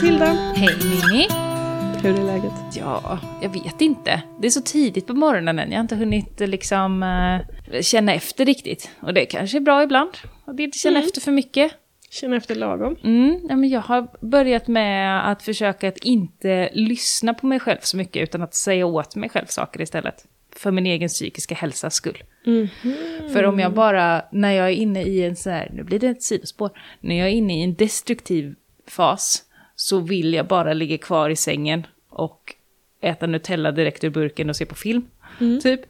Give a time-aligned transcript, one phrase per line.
[0.00, 0.26] Matilda!
[0.56, 1.26] Hej Mimmi!
[2.02, 2.52] Hur är läget?
[2.76, 4.22] Ja, jag vet inte.
[4.40, 5.70] Det är så tidigt på morgonen än.
[5.70, 8.90] Jag har inte hunnit liksom uh, känna efter riktigt.
[9.00, 10.10] Och det kanske är bra ibland.
[10.44, 11.06] Att inte känna Mm.
[11.06, 11.72] efter för mycket.
[12.10, 12.96] Känner efter lagom.
[13.04, 17.78] Mm, ja, men jag har börjat med att försöka att inte lyssna på mig själv
[17.80, 20.24] så mycket, utan att säga åt mig själv saker istället.
[20.56, 22.18] För min egen psykiska hälsas skull.
[23.32, 26.06] För om jag bara, när jag är inne i en så här, nu blir det
[26.08, 28.54] ett sidospår, när jag är inne i en destruktiv
[28.88, 29.44] fas
[29.82, 32.54] så vill jag bara ligga kvar i sängen och
[33.02, 35.06] äta Nutella direkt ur burken och se på film.
[35.62, 35.80] Typ.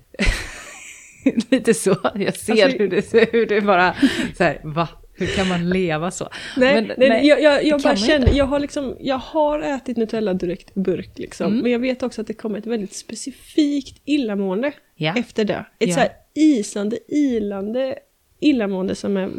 [1.50, 1.96] Lite så.
[2.14, 3.94] Jag ser Alltså- hur, det, hur det bara,
[4.38, 4.88] så här, va?
[5.14, 6.28] Hur kan man leva så?
[6.56, 8.36] Nej, Men- nej, nej, jag, jag, jag bara känner, inte.
[8.36, 11.46] jag har, liksom, jag har ätit Nutella direkt i burk liksom.
[11.46, 11.62] Mm.
[11.62, 15.14] Men jag vet också att det kommer ett väldigt specifikt illamående Ja.
[15.16, 15.64] efter det.
[15.78, 15.94] Ett Ja.
[15.94, 17.98] så här isande, ilande
[18.40, 19.30] illamående som är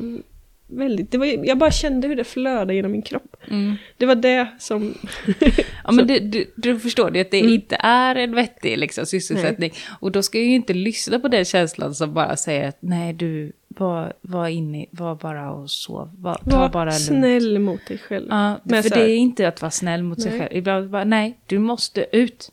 [0.71, 1.11] väldigt...
[1.11, 3.35] Det var, jag bara kände hur det flödade genom min kropp.
[3.47, 3.75] Mm.
[3.97, 4.93] Det var det som...
[5.83, 7.53] Ja, men du, du, du förstår det att det Mm.
[7.53, 9.71] inte är en vettig liksom, sysselsättning.
[9.99, 13.13] Och då ska jag ju inte lyssna på den känslan som bara säger att nej,
[13.13, 16.09] du var, var inne, var bara och sov.
[16.17, 17.01] Var, Var bara lugnt.
[17.01, 18.27] snäll mot dig själv.
[18.29, 20.39] Ja, Men för det är inte att vara snäll mot sig Nej.
[20.39, 20.57] själv.
[20.57, 22.51] Ibland bara, nej, du måste ut.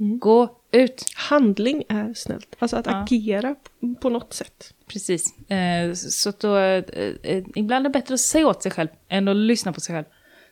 [0.00, 0.18] Mm.
[0.18, 1.04] Gå ut.
[1.14, 2.56] Handling är snällt.
[2.58, 3.02] Alltså att Ja.
[3.02, 3.54] agera
[4.00, 4.74] på- något sätt.
[4.88, 5.50] Precis.
[5.50, 6.84] Eh, så då, eh,
[7.22, 9.94] eh, ibland är det bättre att säga åt sig själv än att lyssna på sig
[9.94, 10.04] själv.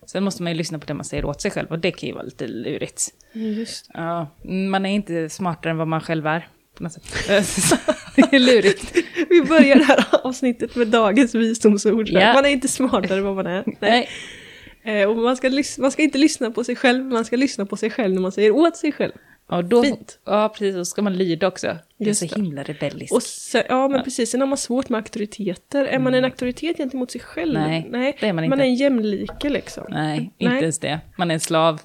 [0.06, 2.06] Sen måste man ju lyssna på det man säger åt sig själv och det kan
[2.08, 3.02] ju vara lite lurigt.
[3.32, 3.90] Just.
[3.94, 4.28] Ja,
[4.70, 6.48] man är inte smartare än vad man själv är.
[6.74, 7.04] På något sätt.
[8.16, 8.96] det är lurigt.
[9.30, 12.08] Vi börjar det här avsnittet med dagens visdomsord.
[12.08, 12.32] Ja.
[12.34, 13.64] Man är inte smartare än vad man är.
[13.80, 14.08] Nej.
[15.06, 17.90] Och man ska, man ska inte lyssna på sig själv, man ska lyssna på sig
[17.90, 19.12] själv när man säger åt sig själv.
[19.50, 20.18] Ja, då, Fint.
[20.24, 20.76] ja, precis.
[20.76, 21.76] Och ska man lyda också.
[21.98, 23.14] Det är så himla rebelliskt.
[23.14, 24.30] Och sen, ja, men precis.
[24.30, 25.84] Sen har man svårt med auktoriteter.
[25.84, 27.52] Är man en auktoritet gentemot sig själv?
[27.52, 28.56] Nej, det är man inte.
[28.56, 29.84] Man är en jämlike liksom.
[29.88, 30.62] Nej, inte Nej.
[30.62, 31.00] ens det.
[31.16, 31.80] Man är en slav.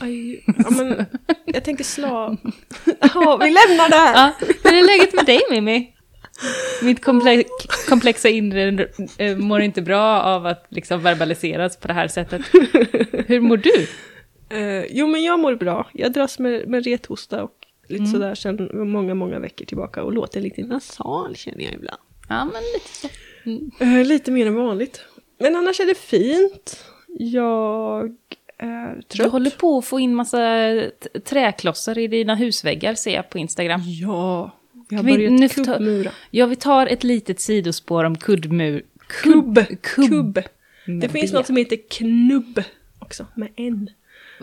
[0.00, 1.06] Aj, ja, men,
[1.44, 2.36] jag tänker slav.
[2.84, 4.14] Ja, vi lämnar det här.
[4.14, 5.90] Ja, hur är läget med dig Mimmi?
[6.82, 7.50] Mitt komplex,
[7.88, 8.88] komplexa inre
[9.18, 12.42] eh, mår inte bra av att liksom verbaliseras på det här sättet.
[13.26, 13.86] Hur mår du?
[14.48, 15.86] Eh, jo, men jag mår bra.
[15.94, 17.50] Jag dras med, med rethosta och
[17.88, 18.12] lite Mm.
[18.12, 22.00] sådär sedan många, många veckor tillbaka och låter lite nasal känner jag ibland.
[22.28, 23.08] Ja, men lite så.
[23.84, 25.00] Eh, lite mer än vanligt.
[25.38, 26.84] Men annars är det fint.
[27.18, 28.04] Jag
[28.58, 29.32] är Du trött.
[29.32, 30.38] håller på att få in massa
[31.24, 33.80] träklossar i dina husväggar ser jag på Instagram.
[33.84, 34.50] Ja,
[34.90, 36.10] jag har Kan vi börjat nu ta- kubbmura.
[36.30, 38.82] Ja, vi tar ett litet sidospår om kuddmur.
[39.22, 39.58] Kubb.
[39.82, 40.08] Kubb.
[40.08, 40.40] Kubb.
[41.00, 41.38] Det finns B.
[41.38, 42.62] något som heter knubb
[42.98, 43.90] också, med en.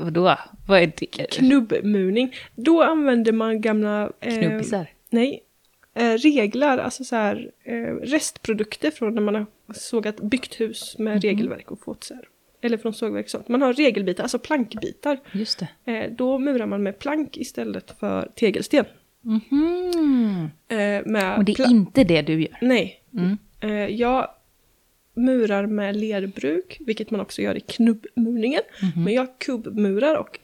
[0.03, 0.37] Vadå?
[0.67, 1.05] Vad är det?
[1.31, 2.35] Knubbmurning.
[2.55, 4.11] Då använder man gamla...
[4.19, 4.87] Eh, Knubbisar?
[5.09, 5.43] Nej.
[5.95, 11.11] Eh, reglar, alltså så här eh, restprodukter från när man har sågat, byggt hus med
[11.13, 11.21] Mhm.
[11.21, 12.23] regelverk och fått så här.
[12.63, 13.47] Eller från sågverk och sånt.
[13.47, 15.19] Man har regelbitar, alltså plankbitar.
[15.31, 15.91] Just det.
[15.93, 18.85] Eh, då murar man med plank istället för tegelsten.
[20.67, 22.57] Eh, med Och det är inte det du gör?
[22.61, 23.03] Nej.
[23.13, 23.37] Mm.
[23.61, 24.27] Eh, jag
[25.13, 28.61] murar med lerbruk, vilket man också gör i knubbmurningen.
[28.81, 29.03] Mhm.
[29.03, 30.39] Men jag kubbmurar och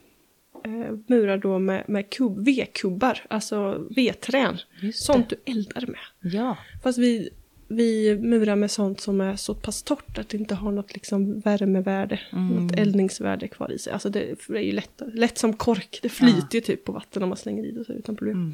[0.65, 4.57] eh, murar då med, med kubb, vedkubbar, alltså vedträn.
[4.93, 6.33] Sånt du eldar med.
[6.33, 6.57] Ja.
[6.83, 7.29] Fast vi,
[7.67, 11.39] vi murar med sånt som är så pass torrt att det inte har något liksom
[11.39, 12.47] värmevärde, Mm.
[12.47, 13.93] något eldningsvärde kvar i sig.
[13.93, 17.23] Alltså det, det är ju lätt, lätt som kork, det flyter ju typ på vatten
[17.23, 18.37] om man slänger i det så utan problem.
[18.37, 18.53] Mm.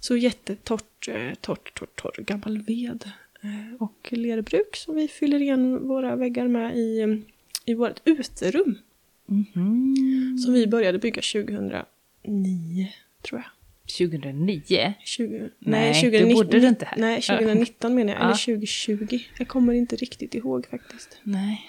[0.00, 3.10] Så jättetorrt, eh, torrt, torrt, torr gammal ved.
[3.42, 7.22] Eh, Och lerbruk som vi fyller igen våra väggar med i,
[7.64, 8.78] i vårt uterum.
[9.26, 10.38] Mhm.
[10.44, 12.88] Som vi började bygga 2009,
[13.22, 13.50] tror jag.
[13.86, 14.94] 2009?
[15.04, 16.98] 20, Nej, då 2019 bodde du inte här.
[16.98, 18.20] Nej, 2019 menar jag.
[18.20, 18.24] Ja.
[18.24, 19.18] Eller 2020.
[19.38, 21.20] Jag kommer inte riktigt ihåg faktiskt.
[21.22, 21.64] Nej.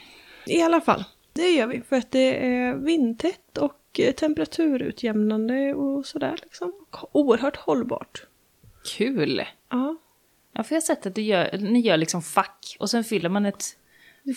[0.46, 6.40] I alla fall, det gör vi för att det är vindtätt och temperaturutjämnande och sådär
[6.44, 6.74] liksom.
[7.12, 8.26] Oerhört hållbart.
[8.98, 9.42] Kul!
[9.70, 9.96] Ja,
[10.58, 13.30] Ja, för jag har sett att du gör, ni gör liksom fack och sen fyller
[13.30, 13.64] man ett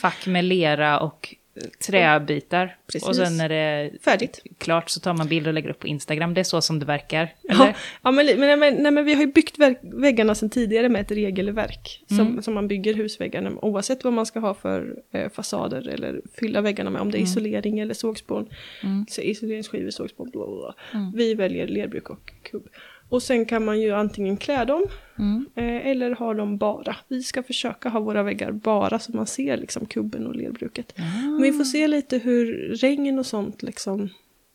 [0.00, 2.76] fack med lera och eh, träbitar.
[2.86, 3.08] Precis.
[3.08, 4.40] Och sen när det är färdigt.
[4.58, 6.34] klart så tar man bilder och lägger upp på Instagram.
[6.34, 7.34] Det är så som det verkar.
[7.42, 7.76] Ja, Eller?
[8.02, 11.00] ja men, li- men, men, nej, men vi har ju byggt väggarna sedan tidigare med
[11.00, 12.42] ett regelverk som, Mm.
[12.42, 13.58] som man bygger husväggarna med.
[13.64, 17.00] Oavsett vad man ska ha för eh, fasader eller fylla väggarna med.
[17.02, 18.48] Om det är isolering eller sågspån.
[18.82, 19.06] Mm.
[19.08, 20.74] Så isoleringsskivor, sågspån, bla bla bla.
[21.00, 21.12] Mm.
[21.16, 22.68] Vi väljer lerbruk och kubb.
[23.10, 24.84] Och sen kan man ju antingen klä dem
[25.18, 25.46] Mm.
[25.54, 26.96] eh, eller ha dem bara.
[27.08, 30.92] Vi ska försöka ha våra väggar bara så man ser liksom kubben och lerbruket.
[31.24, 34.08] Men vi får se lite hur regn och sånt liksom.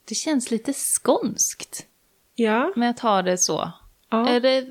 [0.07, 1.85] Det känns lite skånskt
[2.35, 2.73] Ja.
[2.75, 3.71] med att ha det så.
[4.09, 4.29] ja.
[4.29, 4.65] Är det,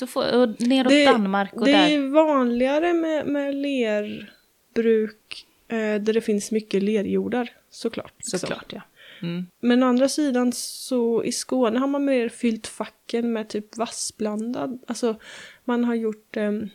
[0.00, 1.88] då får, och neråt Det- Danmark och det där.
[1.90, 8.12] är vanligare med, med lerbruk eh, där det finns mycket lerjordar såklart.
[8.18, 8.82] Såklart ja.
[9.24, 9.46] Mm.
[9.60, 14.78] Men å andra sidan så i Skåne har man mer fyllt facken med typ vassblandad.
[14.86, 15.16] Alltså
[15.64, 16.68] man har gjort ehm,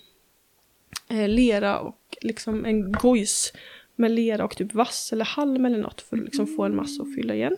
[1.09, 3.53] eh, lera och liksom en gojs
[3.95, 7.03] med lera och typ vass eller halm eller något för att liksom få en massa
[7.03, 7.57] att fylla igen.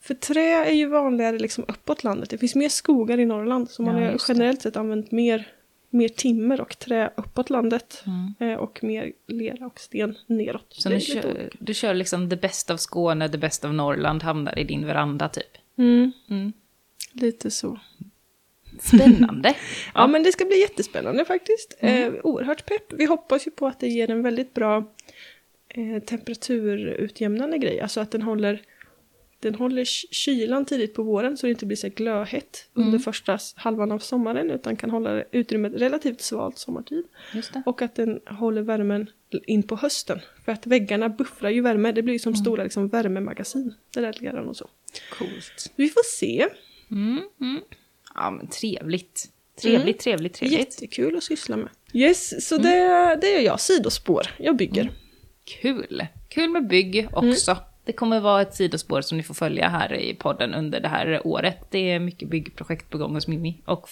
[0.00, 2.30] För trä är ju vanligare liksom uppåt landet.
[2.30, 5.48] Det finns mer skogar i Norrland så man Ja, har generellt sett använt mer,
[5.90, 8.04] mer timmer och trä uppåt landet.
[8.06, 8.52] Mm.
[8.52, 10.66] Eh, och mer lera och sten neråt.
[10.68, 14.58] Så du kör, du kör liksom det bästa av Skåne, det bästa av Norrland hamnar
[14.58, 15.58] i din veranda typ.
[15.78, 16.52] Mm, Mm.
[17.12, 17.78] lite så.
[18.80, 19.54] Spännande.
[19.94, 21.76] Ja, men det ska bli jättespännande faktiskt.
[21.80, 22.14] Mm.
[22.14, 22.92] Eh, oerhört pepp.
[22.92, 24.84] Vi hoppas ju på att det ger en väldigt bra
[25.68, 27.80] eh, temperaturutjämnande grej.
[27.80, 28.62] Alltså att den håller,
[29.40, 32.86] den håller ky- kylan tidigt på våren så det inte blir så här glödhett Mm.
[32.88, 37.04] under första halvan av sommaren utan kan hålla utrymmet relativt svalt sommartid.
[37.66, 39.10] Och att den håller värmen
[39.46, 40.20] in på hösten.
[40.44, 41.92] För att väggarna buffrar ju värme.
[41.92, 42.40] Det blir ju som Mm.
[42.44, 43.74] stora liksom, värmemagasin.
[43.94, 44.68] Det där leran och så.
[45.18, 45.72] Coolt.
[45.76, 46.46] Vi får se.
[46.90, 47.60] Mm, mm.
[48.14, 49.24] Ja, men trevligt.
[49.62, 49.94] Trevligt, Mm.
[49.98, 50.58] trevligt, trevligt.
[50.60, 51.68] Jättekul att syssla med.
[51.92, 52.66] Yes, så Mm.
[52.66, 53.60] det, det gör jag.
[53.60, 54.26] Sidospår.
[54.38, 54.90] Jag bygger.
[55.44, 56.06] Kul.
[56.28, 57.56] Kul med bygg också.
[57.88, 61.26] Det kommer vara ett sidospår som ni får följa här i podden under det här
[61.26, 61.58] året.
[61.70, 63.62] Det är mycket byggprojekt på gång hos Mimmi.
[63.64, 63.88] Och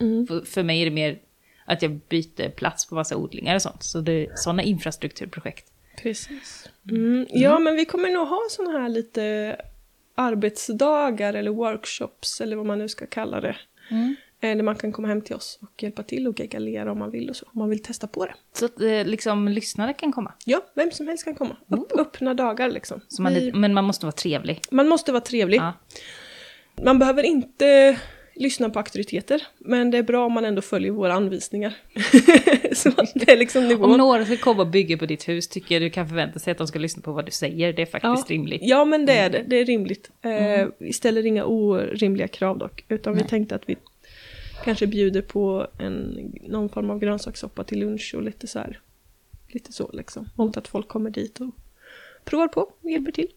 [0.00, 0.26] Mm.
[0.26, 1.18] för, för mig är det mer
[1.64, 3.82] att jag byter plats på massa odlingar och sånt.
[3.82, 5.66] Så det är sådana infrastrukturprojekt.
[6.02, 6.68] Precis.
[6.90, 7.26] Mm.
[7.30, 9.56] Ja, men vi kommer nog ha sådana här lite
[10.14, 13.56] arbetsdagar eller workshops eller vad man nu ska kalla det.
[13.90, 14.10] Eh,
[14.40, 17.10] Där man kan komma hem till oss och hjälpa till och gegga lera om man
[17.10, 17.46] vill och så.
[17.46, 18.34] Om man vill testa på det.
[18.52, 20.32] Så att eh, liksom lyssnare kan komma.
[20.44, 21.56] Ja, vem som helst kan komma.
[21.68, 23.00] Upp, öppna dagar liksom.
[23.18, 24.60] Man, Vi- Men man måste vara trevlig.
[24.70, 25.58] man måste vara trevlig.
[25.58, 25.72] Ja.
[26.82, 27.98] Man behöver inte
[28.34, 31.74] lyssna på auktoriteter, men det är bra om man ändå följer våra anvisningar.
[32.74, 33.90] så att det är liksom nivån.
[33.90, 36.50] Om några ska komma och bygga på ditt hus tycker jag du kan förvänta sig
[36.50, 37.72] att de ska lyssna på vad du säger.
[37.72, 38.60] Det är faktiskt rimligt.
[38.64, 39.44] Ja, men det är det.
[39.46, 40.10] Det är rimligt.
[40.22, 43.28] Eh, vi ställer inga orimliga krav dock, utan vi Nej.
[43.28, 43.76] tänkte att vi
[44.66, 48.80] kanske bjuder på en, någon form av grönsakssoppa till lunch och lite så här.
[49.48, 50.28] Lite så liksom.
[50.34, 51.50] Mot att folk kommer dit och
[52.24, 53.28] provar på och hjälper till.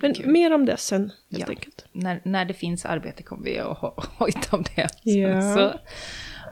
[0.00, 0.26] Men kul.
[0.28, 1.46] mer om det sen, helt Ja.
[1.48, 1.84] enkelt.
[1.92, 4.88] När, när det finns arbete kommer vi att ho- hojta om det.
[5.10, 5.54] Ja.
[5.56, 5.74] Så,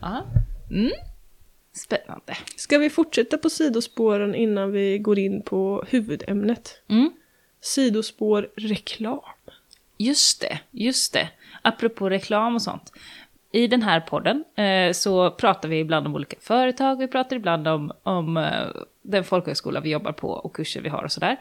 [0.01, 0.25] ja.
[0.71, 0.91] Mm.
[1.73, 2.37] Spännande.
[2.57, 6.83] Ska vi fortsätta på sidospåren innan vi går in på huvudämnet?
[6.89, 7.11] Mm.
[7.61, 9.21] Sidospår reklam.
[9.99, 11.29] Just det, just det.
[11.63, 12.93] Apropå reklam och sånt.
[13.53, 17.69] I den här podden eh, så pratar vi ibland om olika företag, vi pratar ibland
[17.69, 18.69] om, om eh,
[19.03, 21.37] den folkhögskola vi jobbar på och kurser vi har och sådär.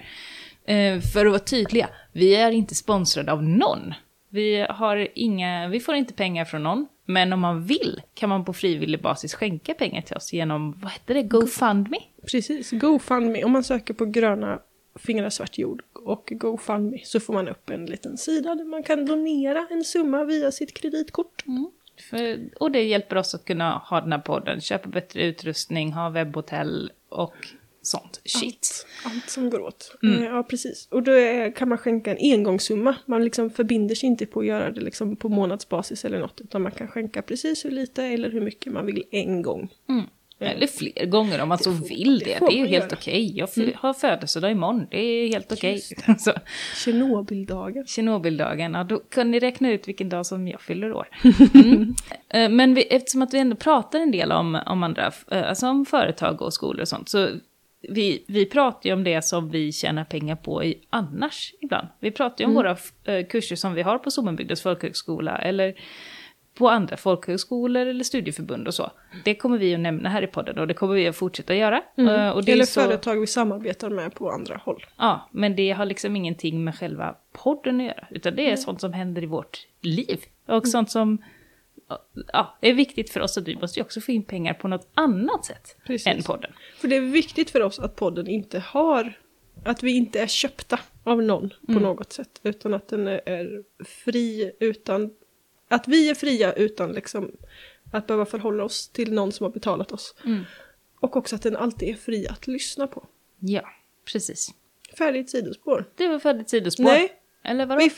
[0.65, 3.93] Eh, för att vara tydliga, vi är inte sponsrade av någon.
[4.29, 8.45] Vi, har inga, vi får inte pengar från någon, men om man vill kan man
[8.45, 11.97] på frivillig basis skänka pengar till oss genom, vad heter det, GoFundMe?
[12.31, 13.43] Precis, GoFundMe.
[13.43, 14.59] Om man söker på gröna
[14.95, 19.05] fingrar svart jord och GoFundMe så får man upp en liten sida där man kan
[19.05, 21.43] donera en summa via sitt kreditkort.
[22.01, 26.09] För, och det hjälper oss att kunna ha den här podden, köpa bättre utrustning, ha
[26.09, 27.35] webbhotell och
[27.81, 28.85] sånt shit.
[29.05, 29.95] Allt, allt som går åt.
[30.03, 30.87] Eh, Ja, precis.
[30.91, 32.95] Och då är, kan man skänka en engångssumma.
[33.05, 36.41] Man liksom förbinder sig inte på att göra det liksom på månadsbasis eller något.
[36.41, 39.69] Utan man kan skänka precis hur lite eller hur mycket man vill en gång.
[39.89, 40.05] Mm.
[40.39, 42.39] Eller fler gånger om man så vill det.
[42.39, 43.37] Det, är ju helt okej.
[43.37, 45.81] Jag f- har födelsedag imorgon, det är helt okej.
[46.19, 46.31] Så,
[46.85, 47.85] Tjernobyldagen.
[47.87, 51.07] Tjernobyldagen, ja, då kan ni räkna ut vilken dag som jag fyller år.
[51.53, 51.95] Mm.
[52.29, 55.67] Eh, Men vi, eftersom att vi ändå pratar en del om, om andra, eh, alltså
[55.67, 57.29] om företag och skolor och sånt, så
[57.89, 61.87] vi, vi pratar ju om det som vi tjänar pengar på i annars ibland.
[61.99, 65.73] Vi pratar ju om våra eh, kurser som vi har på Sommenbygdens folkhögskola, eller
[66.59, 68.91] på andra folkhögskolor eller studieförbund och så.
[69.25, 71.81] Det kommer vi att nämna här i podden och det kommer vi att fortsätta göra.
[71.97, 74.85] Eh, Och det är Eller så, företag vi samarbetar med på andra håll.
[74.97, 78.07] Ja, men det har liksom ingenting med själva podden att göra.
[78.11, 80.19] Utan det är sånt som händer i vårt liv.
[80.47, 81.17] Och sånt som
[82.33, 84.87] ja, är viktigt för oss att vi måste ju också få in pengar på något
[84.93, 86.07] annat sätt Precis.
[86.07, 86.51] än podden.
[86.77, 89.13] För det är viktigt för oss att podden inte har,
[89.65, 91.83] att vi inte är köpta av någon på Mm.
[91.83, 92.39] något sätt.
[92.43, 95.11] Utan att den är fri utan,
[95.69, 97.31] att vi är fria utan liksom
[97.91, 100.15] att behöva förhålla oss till någon som har betalat oss.
[100.25, 100.43] Mm.
[100.99, 103.07] Och också att den alltid är fri att lyssna på.
[103.39, 103.61] Ja,
[104.13, 104.49] precis.
[104.97, 105.85] Färdigt sidospår.
[105.95, 106.83] Det var färdigt sidospår.
[106.83, 107.11] Nej,
[107.43, 107.79] Eller vadå?
[107.79, 107.89] vi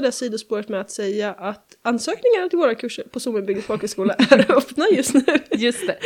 [0.00, 4.84] det sidospåret med att säga att ansökningarna till våra kurser på Sommenbygdens folkhögskola är öppna
[4.92, 5.24] just nu.
[5.50, 5.98] Just det.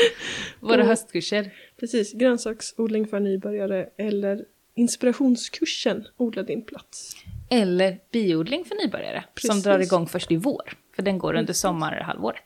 [0.60, 1.50] Våra Och- höstkurser.
[1.80, 4.44] Precis, grönsaksodling för nybörjare eller
[4.74, 7.16] inspirationskursen Odla din plats.
[7.50, 9.24] Eller biodling för nybörjare.
[9.36, 9.64] Som Precis.
[9.64, 10.76] drar igång först i vår.
[10.96, 12.42] För den går under sommarhalvåret.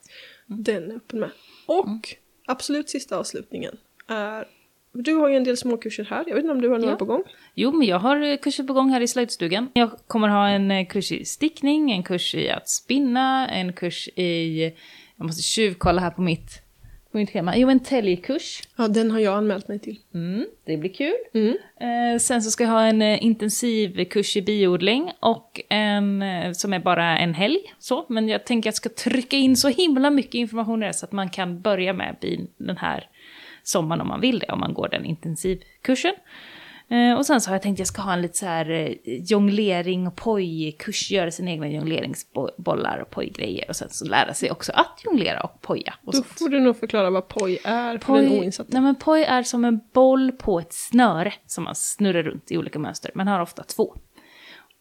[0.46, 1.30] Den är öppen med.
[1.66, 2.14] Och
[2.46, 3.76] absolut sista avslutningen
[4.08, 4.44] är
[4.92, 6.24] Du har ju en del småkurser här.
[6.26, 6.96] Jag vet inte om du har några Ja.
[6.96, 7.22] på gång?
[7.54, 9.68] Jo, men jag har eh, kurser på gång här i slöjdstugan.
[9.74, 14.08] Jag kommer ha en eh, kurs i stickning, en kurs i att spinna, en kurs
[14.08, 14.62] i...
[15.16, 16.62] Jag måste tjuvkolla här på mitt,
[17.18, 17.56] mitt schema.
[17.56, 18.62] Jo, en täljkurs.
[18.76, 19.98] Ja, den har jag anmält mig till.
[20.14, 21.16] Mm, det blir kul.
[21.34, 21.56] Mm.
[21.80, 26.52] Eh, sen så ska jag ha en eh, intensiv kurs i biodling och en eh,
[26.52, 27.58] som är bara en helg.
[27.78, 28.06] Så.
[28.08, 31.06] Men jag tänker att jag ska trycka in så himla mycket information i det så
[31.06, 33.08] att man kan börja med bin den här
[33.62, 36.14] sommaren om man vill det, om man går den intensivkursen.
[36.14, 36.59] Eh,
[37.18, 38.92] och sen så har jag tänkt att jag ska ha en lite så här eh,
[39.04, 44.72] jonglering och pojkurs, göra sina egna jongleringsbollar och pojgrejer och sen så lära sig också
[44.72, 46.26] att jonglera och poja och Då sånt.
[46.38, 48.68] får du nog förklara vad poj är för den oinsatta.
[48.72, 52.58] nej men poj är som en boll på ett snöre som man snurrar runt i
[52.58, 53.10] olika mönster.
[53.14, 53.96] Man har ofta två.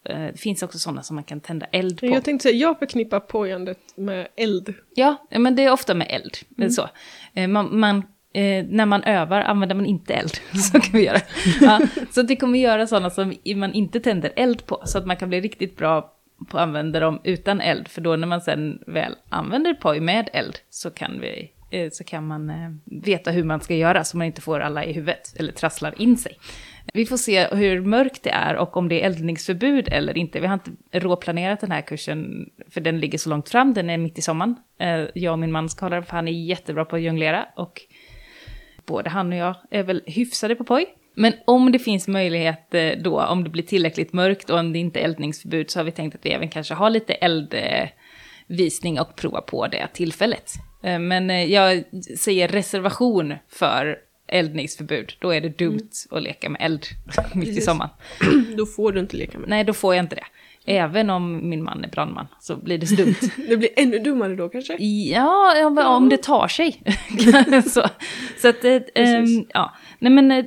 [0.08, 2.06] Eh, Det finns också sådana som man kan tända eld på.
[2.06, 4.74] Jag tänkte säga, jag förknippar pojandet med eld.
[4.94, 6.36] Ja, men det är ofta med eld.
[6.58, 6.70] Mm.
[6.70, 6.88] Så.
[7.34, 8.02] Eh, Man, man,
[8.34, 10.32] eh, när man övar använder man inte eld.
[10.72, 11.20] Så kan vi göra.
[11.60, 14.82] Ja, så att vi kommer göra sådana som man inte tänder eld på.
[14.84, 16.16] Så att man kan bli riktigt bra
[16.48, 17.88] på att använda dem utan eld.
[17.88, 22.04] För då när man sen väl använder poj med eld så kan, vi, eh, så
[22.04, 25.34] kan man eh, veta hur man ska göra så man inte får alla i huvudet
[25.36, 26.38] eller trasslar in sig.
[26.94, 30.40] Vi får se hur mörkt det är och om det är eldningsförbud eller inte.
[30.40, 33.98] Vi har inte råplanerat den här kursen för den ligger så långt fram, den är
[33.98, 34.56] mitt i sommaren.
[34.78, 37.46] Eh, Jag och min man ska hålla den för han är jättebra på att jonglera
[37.56, 37.82] och
[38.90, 40.86] både han och jag är väl hyfsade på poj.
[41.14, 44.78] Men om det finns möjlighet eh, då, om det blir tillräckligt mörkt och om det
[44.78, 49.16] inte är eldningsförbud så har vi tänkt att vi även kanske har lite eldvisning och
[49.16, 50.52] prova på det tillfället.
[50.82, 51.84] Eh, Men eh, jag
[52.18, 55.12] säger reservation för eldningsförbud.
[55.20, 56.86] Då är det dumt att leka med eld
[57.34, 57.90] mitt i sommaren.
[58.56, 59.48] Då får du inte leka med.
[59.48, 60.26] Nej, då får jag inte det.
[60.70, 63.14] Även om min man är brandman så blir det så dumt.
[63.48, 64.76] Det blir ännu dummare då kanske?
[64.82, 66.82] Ja, ja om det tar sig.
[67.70, 67.84] så,
[68.38, 69.38] så att, eh, Precis.
[69.38, 69.74] ehm, ja.
[69.98, 70.44] Nej men, eh,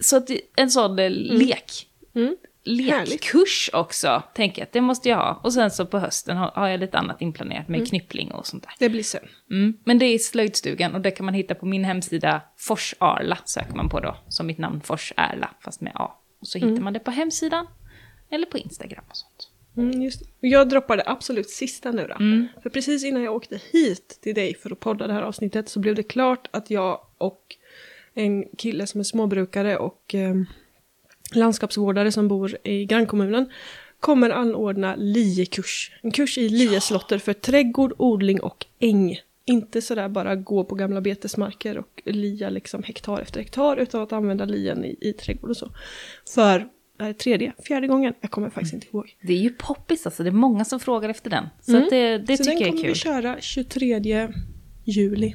[0.00, 1.86] så att en sån eh, lek.
[2.14, 2.36] Mm.
[2.64, 5.40] Lekkurs också, tänker jag att det måste jag ha.
[5.44, 8.62] Och sen så på hösten har, har jag lite annat inplanerat med knyppling och sånt
[8.62, 8.72] där.
[8.78, 9.28] Det blir sen.
[9.50, 9.76] Mm.
[9.84, 13.88] Men det är slöjdstugan och det kan man hitta på min hemsida Forsarla söker man
[13.88, 14.16] på då.
[14.28, 16.10] Som mitt namn Forsärla, fast med A.
[16.40, 17.66] Och så hittar man det på hemsidan.
[18.30, 19.50] Eller på Instagram och sånt.
[19.76, 22.14] Mm, just Jag droppade absolut sista nu då.
[22.14, 22.46] Mm.
[22.62, 25.80] För precis innan jag åkte hit till dig för att podda det här avsnittet så
[25.80, 27.56] blev det klart att jag och
[28.14, 30.34] en kille som är småbrukare och eh,
[31.34, 33.50] landskapsvårdare som bor i grannkommunen
[34.00, 35.92] kommer anordna liekurs.
[36.02, 39.20] En kurs i lieslotter för trädgård, odling och äng.
[39.44, 44.12] Inte sådär bara gå på gamla betesmarker och lia liksom hektar efter hektar utan att
[44.12, 45.70] använda lien i, i trädgård och så.
[46.34, 49.16] För det är tredje, fjärde gången, jag kommer faktiskt inte ihåg.
[49.22, 51.48] Det är ju poppis alltså, det är många som frågar efter den.
[51.60, 51.82] Så Mm.
[51.84, 52.88] att det, det så tycker den jag är kommer kul.
[52.92, 54.28] vi köra 23
[54.84, 55.34] juli.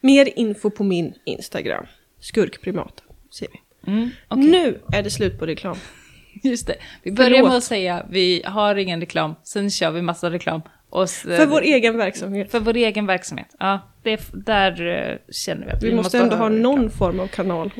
[0.00, 1.86] Mer info på min Instagram.
[2.20, 3.02] Skurkprimat,
[3.38, 3.90] ser vi.
[3.92, 4.44] Mm, okej.
[4.44, 5.76] Nu är det slut på reklam.
[6.42, 6.76] Just det.
[7.02, 7.48] Vi börjar Förlåt.
[7.48, 10.60] med att säga vi har ingen reklam, sen kör vi massa reklam.
[10.90, 12.50] Och s- För vår egen verksamhet.
[12.50, 13.46] för vår egen verksamhet.
[13.58, 16.62] Ja, det är, där eh, känner vi att Vi måste ändå ha reklam.
[16.62, 17.70] någon form av kanal.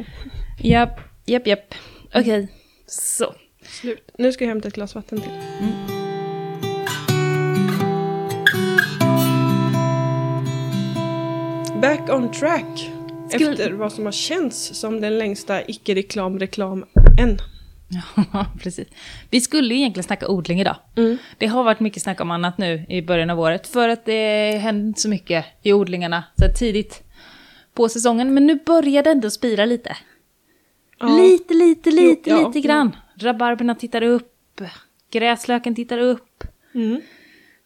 [0.62, 1.75] Japp, japp, japp.
[2.14, 2.49] Okej,
[2.91, 3.35] så.
[3.63, 4.11] Slut.
[4.19, 5.31] Nu ska jag hämta ett glas vatten till.
[11.83, 12.91] Back on track.
[13.31, 16.85] Skulle- Efter vad som har känts som den längsta icke-reklam-reklam
[17.21, 17.39] än.
[18.33, 18.89] Ja, precis.
[19.31, 20.77] Vi skulle egentligen snacka odling idag.
[21.39, 24.63] Det har varit mycket snack om annat nu i början av året, för att det
[24.75, 27.03] inte så mycket i odlingarna så tidigt
[27.75, 28.35] på säsongen.
[28.35, 29.97] Men nu börjar det ändå spira lite.
[31.00, 31.16] Ja.
[31.16, 32.97] Lite, lite, lite, ja, lite grann.
[33.14, 34.61] Rabarberna tittar upp,
[35.11, 36.45] gräslöken tittar upp.
[36.75, 37.00] Mm.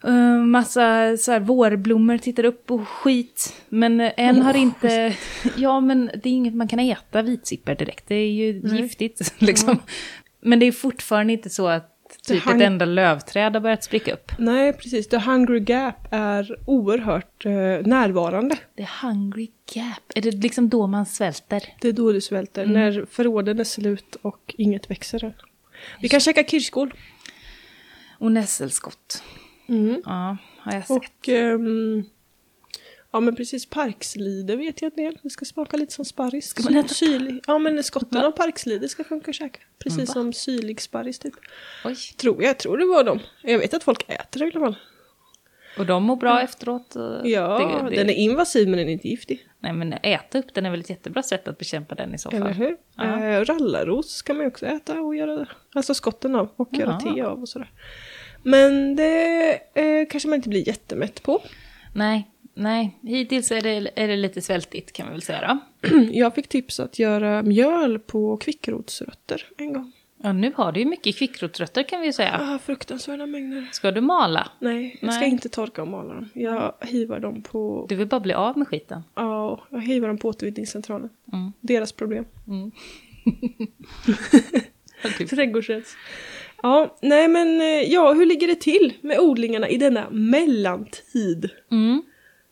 [0.06, 3.62] Uh, massa så här, vårblommor tittar upp och skit.
[3.68, 5.16] Men eh, än har inte...
[5.56, 8.08] Ja, men det är inget man kan äta vitsipper direkt.
[8.08, 8.82] Det är ju Nej.
[8.82, 9.78] giftigt liksom.
[10.40, 14.32] Men det är fortfarande inte så att typ ett enda lövträd har börjat spricka upp.
[14.38, 15.08] Nej, precis.
[15.08, 17.52] The Hungry Gap är oerhört eh,
[17.86, 18.56] närvarande.
[18.76, 20.12] Det är hungry gap.
[20.14, 21.62] Är det liksom då man svälter?
[21.80, 22.74] Det är då du svälter, Mm.
[22.74, 25.32] när förråden är slut och inget växer än.
[26.00, 26.94] Vi kan käka kirskål.
[28.18, 29.22] Och nässelskott.
[29.68, 30.02] Mm.
[30.04, 30.96] Ja, har jag sett.
[30.96, 32.04] Och ehm,
[33.14, 35.18] ja men precis parkslide vet jag en del.
[35.22, 36.48] Det ska smaka lite som sparris.
[36.48, 37.40] Ska man äta Syrlig.
[37.46, 39.58] Ja men skotten och parkslide ska funka att käka.
[39.78, 40.12] Precis Mm, va?
[40.12, 41.34] som syrlig sparris typ.
[41.84, 41.94] Oj.
[42.16, 43.20] Tror jag, jag tror det var dem.
[43.42, 44.76] Jag vet att folk äter det i alla fall.
[45.78, 46.96] Och de mår bra efteråt.
[46.96, 49.48] och Ja, det, det, den är invasiv men den är inte giftig.
[49.60, 52.30] Nej, men äta upp den är väl ett jättebra sätt att bekämpa den i så
[52.30, 52.40] fall.
[52.40, 52.76] Eller hur?
[52.96, 53.24] Ja.
[53.24, 57.14] Eh, rallarros ska man ju också äta och göra alltså skotten av och göra Jaha.
[57.14, 57.70] te av och sådär.
[58.42, 61.42] Men det eh, kanske man inte blir jättemätt på.
[61.92, 62.98] Nej, nej.
[63.02, 65.88] Hittills är det, är det lite svältigt kan vi väl säga då.
[66.12, 69.92] jag fick tips att göra mjöl på kvickrotsrötter en gång.
[70.22, 72.40] Ja, nu har du ju mycket kvickrotrötter kan vi ju säga.
[72.40, 73.68] Ah, fruktansvärda mängder.
[73.72, 74.48] Ska du mala?
[74.58, 75.30] Nej, jag ska Nej.
[75.30, 76.28] inte torka och mala dem.
[76.34, 79.02] Jag hivar dem på, Du vill bara bli av med skiten.
[79.14, 81.10] ja, jag hivar dem på återvinningscentralen.
[81.32, 81.52] Mm.
[81.60, 82.24] Deras problem.
[82.48, 82.70] Mm.
[85.18, 85.30] Typ.
[85.30, 85.96] Trädgårdsrens.
[86.62, 91.50] Ja, nej men eh, ja, hur ligger det till med odlingarna i denna mellantid?
[91.70, 92.02] Mm.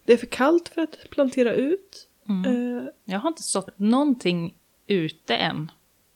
[0.04, 2.08] Det är för kallt för att plantera ut.
[2.28, 2.78] Mm.
[2.78, 4.54] Eh, Jag har inte sått någonting
[4.86, 5.70] ute än.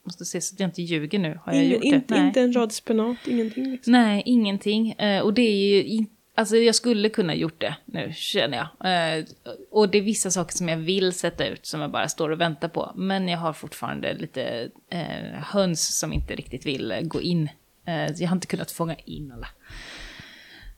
[0.05, 1.39] Måste se så att jag inte ljuger nu.
[1.45, 1.89] Har jag ingen, gjort det?
[1.89, 2.27] inte, Nej.
[2.27, 3.93] inte en rad spenat, ingenting liksom.
[3.93, 4.93] Nej, ingenting.
[4.93, 6.05] Eh, och det är ju...
[6.39, 9.19] Alltså jag skulle kunna gjort det nu, känner jag.
[9.19, 9.25] Eh,
[9.71, 12.41] och det är vissa saker som jag vill sätta ut som jag bara står och
[12.41, 12.93] väntar på.
[12.97, 17.49] Men jag har fortfarande lite eh, höns som inte riktigt vill gå in.
[17.87, 19.47] Eh, jag har inte kunnat fånga in alla.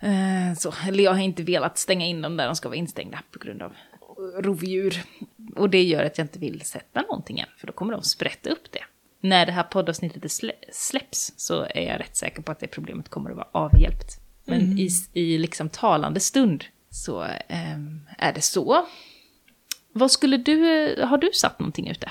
[0.01, 3.23] Eh, så, eller jag har inte velat stänga in dem där de ska vara instängda
[3.31, 3.73] på grund av
[4.39, 5.03] rovdjur.
[5.57, 8.51] Och det gör att jag inte vill sätta någonting än, för då kommer de sprätta
[8.51, 8.85] upp det.
[9.21, 13.09] När det här poddavsnittet slä- släpps så är jag rätt säker på att det problemet
[13.09, 14.21] kommer att vara avhjälpt.
[14.45, 18.87] Men i, i liksom talande stund så ehm, är det så.
[19.93, 20.61] Vad skulle du,
[21.05, 22.11] har du satt någonting ute?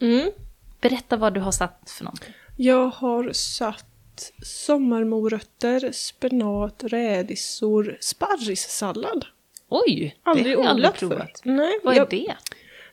[0.00, 0.30] Mm.
[0.80, 2.34] Berätta vad du har satt för någonting.
[2.56, 3.86] Jag har satt
[4.42, 9.24] sommarmorötter, spenat, rädisor, sparrissallad.
[9.68, 11.40] Oj, Aldrig det har jag aldrig provat.
[11.44, 12.34] Nej, Vad är jag- det?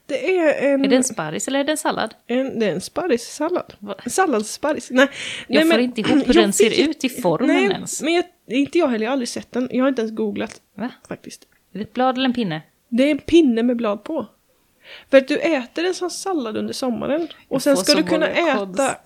[0.05, 2.13] Det är en, Är det en sparris eller är det en sallad?
[2.27, 3.74] en, det är en sparrissallad.
[4.07, 4.89] Salladssparris.
[4.91, 5.07] Nej,
[5.48, 8.01] Jag nej, får men- inte ihop hur den ser ut i formen Nej, ens.
[8.01, 9.05] men jag, inte jag heller.
[9.05, 9.69] Jag har aldrig sett den.
[9.71, 10.89] Jag har inte ens googlat Va?
[11.07, 11.48] faktiskt.
[11.74, 12.62] Är det ett blad eller en pinne?
[12.89, 14.27] Det är en pinne med blad på.
[15.10, 17.27] För att du äter en sån sallad under sommaren.
[17.48, 18.96] Och sen ska du kunna äta...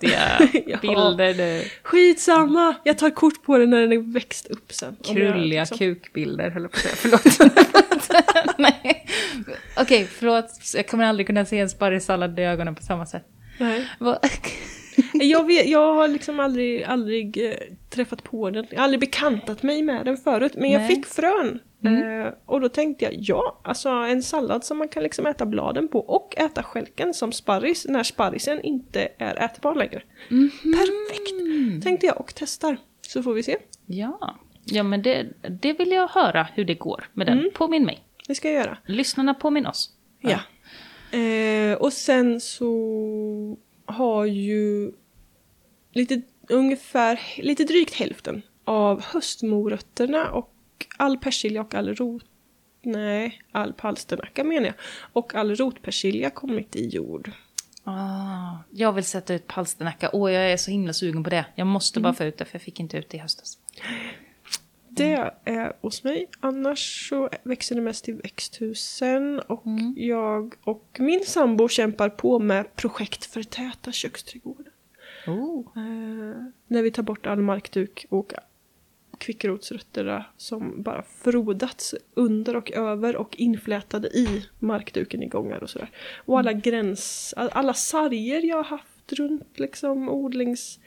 [0.66, 0.78] Ja.
[0.82, 1.64] bilder nu.
[1.82, 2.74] Skitsamma!
[2.84, 4.96] Jag tar kort på den när den är växt upp sen.
[5.02, 6.94] Jag Krulliga liksom- kukbilder, höll jag på att säga.
[6.96, 7.52] Förlåt.
[8.58, 9.06] Nej.
[9.76, 10.46] Okej, förlåt.
[10.74, 13.24] Jag kommer aldrig kunna se en sparrissallad i ögonen på samma sätt.
[13.58, 13.88] Nej.
[15.12, 17.56] Jag, vet, jag har liksom aldrig, aldrig eh,
[17.90, 18.66] träffat på den.
[18.70, 20.52] Jag har aldrig bekantat mig med den förut.
[20.54, 20.88] Men jag Nej.
[20.88, 21.60] fick frön.
[21.84, 25.88] Eh, och då tänkte jag, ja, alltså en sallad som man kan liksom äta bladen
[25.88, 30.02] på och äta stjälken som sparris när sparrisen inte är ätbar längre.
[30.62, 31.84] Perfekt!
[31.84, 32.76] Tänkte jag och testar.
[33.08, 33.56] Så får vi se.
[33.86, 35.26] Ja, ja men det,
[35.60, 37.50] det vill jag höra hur det går med den.
[37.54, 38.04] Påminn mig.
[38.28, 38.78] Det ska jag göra.
[38.86, 39.90] Lyssnarna påminn oss.
[40.20, 40.38] Ja.
[41.18, 44.92] Eh, och sen så har ju
[45.92, 50.50] lite, ungefär, lite drygt hälften av höstmorötterna och
[50.96, 52.24] all persilja och all rot
[52.84, 54.74] Nej, all palsternacka menar jag.
[55.12, 57.30] Och all rotpersilja kommit i jord.
[57.84, 60.10] Ah, jag vill sätta ut palsternacka.
[60.12, 61.46] Åh, jag är så himla sugen på det.
[61.54, 63.58] Jag måste bara få ut det, för jag fick inte ut det i höstas.
[64.96, 66.26] Det är hos mig.
[66.40, 69.40] Annars så växer det mest i växthusen.
[69.40, 69.64] Och
[69.96, 74.72] jag och min sambo kämpar på med projekt för täta köksträdgårdar.
[75.26, 75.66] Oh.
[75.76, 78.32] Eh, när vi tar bort all markduk och
[79.18, 85.90] kvickrotsrötterna som bara frodats under och över och inflätade i markduken i gångar och sådär.
[86.16, 90.78] Och alla gräns, all- alla sarger jag har haft runt liksom odlings...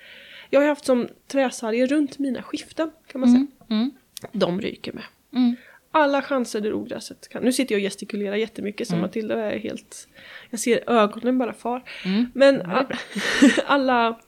[0.49, 3.47] Jag har haft som träsarger runt mina skiften kan man säga.
[3.69, 3.91] Mm.
[4.31, 5.03] De ryker med.
[5.33, 5.55] Mm.
[5.91, 7.43] Alla chanser där ogräset kan.
[7.43, 10.07] Nu sitter jag och gestikulerar jättemycket som Matilda är helt...
[10.49, 11.83] Jag ser ögonen bara far.
[12.05, 12.31] Mm.
[12.35, 12.87] Men a-
[13.65, 14.19] alla,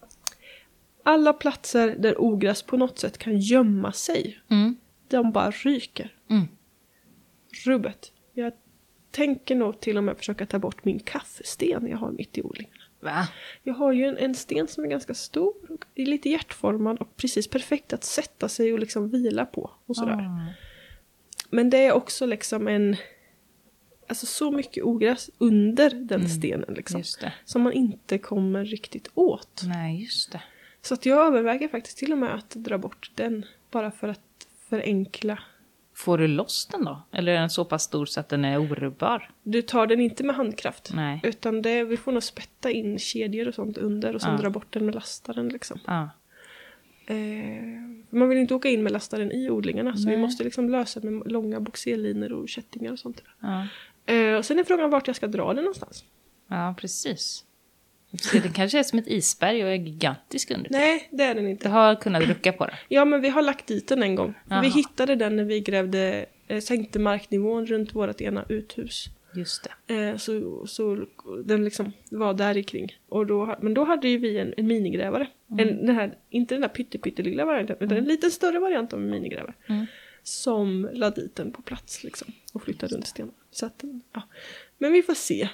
[1.03, 4.75] alla platser där ogräs på något sätt kan gömma sig, Mm.
[5.07, 6.15] de bara ryker.
[6.29, 6.43] Mm.
[7.65, 8.11] Rubbet.
[8.33, 8.53] Jag
[9.11, 12.73] tänker nog till och med försöka ta bort min kaffesten jag har mitt i odlingen.
[12.99, 13.27] Va?
[13.63, 17.17] Jag har ju en, en sten som är ganska stor, och är lite hjärtformad och
[17.17, 19.71] precis perfekt att sätta sig och liksom vila på.
[19.85, 20.13] Och sådär.
[20.13, 20.53] Ah.
[21.49, 22.95] Men det är också liksom en...
[24.07, 27.03] Alltså så mycket ogräs under den stenen liksom.
[27.45, 29.61] Som man inte kommer riktigt åt.
[29.65, 30.41] Nej, just det.
[30.81, 33.45] Så att jag överväger faktiskt till och med att dra bort den.
[33.71, 35.39] Bara för att förenkla.
[35.99, 37.01] Får du loss den då?
[37.11, 39.29] Eller är den så pass stor så att den är orubbar?
[39.43, 40.91] Du tar den inte med handkraft.
[40.93, 41.19] Nej.
[41.23, 44.37] Utan det, vi får nog spätta in kedjor och sånt under och sen Ja.
[44.37, 45.79] dra bort den med lastaren liksom.
[45.87, 46.09] Ja.
[47.05, 47.15] Eh,
[48.09, 50.17] man vill inte åka in med lastaren i odlingarna så vi Nej.
[50.17, 53.23] måste liksom lösa med långa boxerlinor och kättingar och sånt.
[53.39, 53.67] Ja,
[54.05, 56.03] Eh, och sen är frågan vart jag ska dra den någonstans.
[56.47, 57.45] ja precis.
[58.17, 60.69] Så Den kanske är som ett isberg och är gigantisk under.
[60.69, 61.69] Nej, det är den inte.
[61.69, 62.77] har kunnat rucka på det.
[62.87, 64.33] Ja, men vi har lagt dit den en gång.
[64.47, 69.05] För vi hittade den när vi grävde, eh, sänkte marknivån runt vårt ena uthus.
[69.35, 69.93] Just det.
[69.95, 71.05] Eh, så, så
[71.45, 72.97] den liksom var där i kring.
[73.09, 75.27] Och då, men då hade ju vi en, en minigrävare.
[75.59, 79.09] En, den här, inte den där pyttepyttelilla varianten, utan en lite större variant av en
[79.09, 79.53] minigrävare.
[79.67, 79.85] Mm.
[80.23, 82.27] Som la dit den på plats liksom.
[82.53, 83.31] Och flyttade runt stenen.
[83.51, 84.21] Så att, den- ja.
[84.77, 85.49] Men vi får se.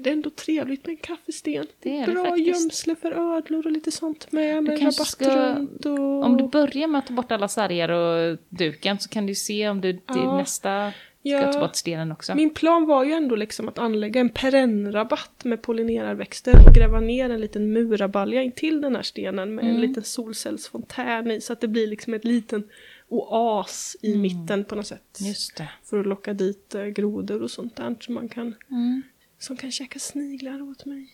[0.00, 1.66] Det är ändå trevligt med en kaffesten.
[1.82, 4.64] Det är Bra gömsle för ödlor och lite sånt med.
[4.64, 6.24] Med rabatt ska- runt och...
[6.24, 9.68] Om du börjar med att ta bort alla sargar och duken så kan du se
[9.68, 10.36] om du Ja.
[10.36, 11.52] nästa ska Ja.
[11.52, 12.34] ta bort stenen också.
[12.34, 17.30] Min plan var ju ändå liksom att anlägga en perennrabatt med pollinerarväxter och gräva ner
[17.30, 19.82] en liten murabalja in till den här stenen med en Mm.
[19.82, 22.64] liten solcellsfontän i så att det blir liksom ett liten
[23.08, 25.18] oas i mitten på något sätt.
[25.20, 25.28] Mm.
[25.28, 25.68] Just det.
[25.84, 29.02] För att locka dit eh, grodor och sånt där som man kan, Mm.
[29.42, 31.06] Som kan käka sniglar åt mig.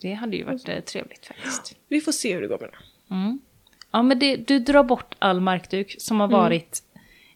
[0.00, 1.76] Det hade ju varit eh, trevligt faktiskt.
[1.88, 3.14] Vi får se hur det går med det.
[3.14, 3.38] Mm.
[3.90, 6.82] Ja, men det, du drar bort all markduk som har varit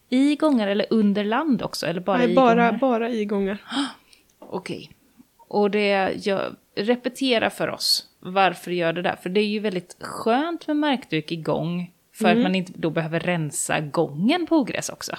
[0.09, 1.87] i gångar eller under land också?
[1.87, 2.79] Eller bara Nej, i bara, gångar?
[2.79, 3.57] bara igångar.
[4.39, 4.91] Okej.
[5.37, 9.15] Och det gör, repetera för oss varför du gör det där.
[9.15, 11.91] För det är ju väldigt skönt med markduk igång.
[12.13, 12.37] För Mm.
[12.37, 15.15] att man inte då behöver rensa gången på ogräs också.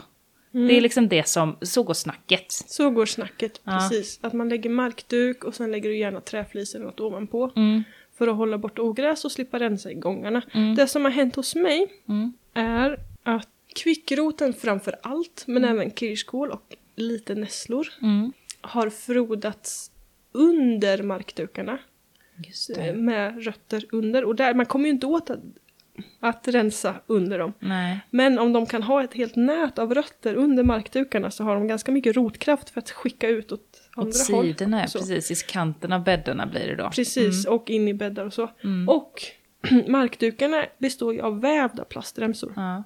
[0.55, 0.69] Mm.
[0.69, 2.53] Det är liksom det som, så går snacket.
[2.53, 3.73] Så går snacket, Ja.
[3.91, 4.19] precis.
[4.23, 7.51] Att man lägger markduk och sen lägger du gärna träflis eller något ovanpå.
[7.57, 7.83] Mm.
[8.19, 10.43] För att hålla bort ogräs och slippa rensa i gångarna.
[10.55, 10.75] Mm.
[10.75, 12.33] Det som har hänt hos mig Mm.
[12.55, 18.33] är att kvickroten framför allt, men även kirskål och lite nässlor Mm.
[18.61, 19.91] har frodats
[20.33, 21.79] under markdukarna.
[22.79, 22.95] Eh.
[22.95, 24.25] Med rötter under.
[24.25, 25.31] Och där, man kommer ju inte åt
[26.21, 27.53] att, rensa under dem.
[27.59, 28.01] Nej.
[28.11, 31.67] Men om de kan ha ett helt nät av rötter under markdukarna så har de
[31.67, 34.45] ganska mycket rotkraft för att skicka ut åt andra Åt håll.
[34.47, 34.99] sidorna, ja, Så.
[34.99, 35.43] precis.
[35.45, 36.91] I kanten av bäddarna blir det då.
[36.91, 38.51] Precis, och in i bäddar och så.
[38.65, 38.89] Mm.
[38.89, 39.23] Och
[39.89, 42.53] markdukarna består ju av vävda plastremsor.
[42.57, 42.85] Ja,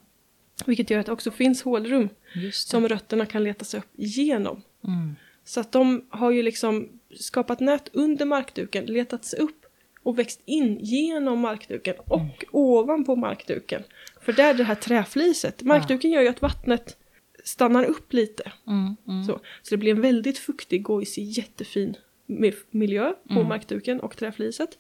[0.67, 2.09] Vilket gör att det också finns hålrum
[2.53, 4.63] som rötterna kan leta sig upp igenom.
[4.85, 5.17] Mm.
[5.45, 6.89] Så att de har ju liksom
[7.21, 9.66] skapat nät under markduken, letat sig upp
[10.07, 12.33] och växt in genom markduken och Mm.
[12.51, 13.83] ovanpå markduken.
[14.21, 15.63] För där är det här träfliset.
[15.63, 16.97] Markduken gör ju att vattnet
[17.45, 18.53] stannar upp lite.
[18.67, 18.97] Mm.
[19.09, 19.25] Mm.
[19.25, 21.97] Så, så det blir en väldigt fuktig, gojsig, jättefin
[22.29, 23.49] mi- miljö på Mm.
[23.49, 24.79] markduken och träfliset.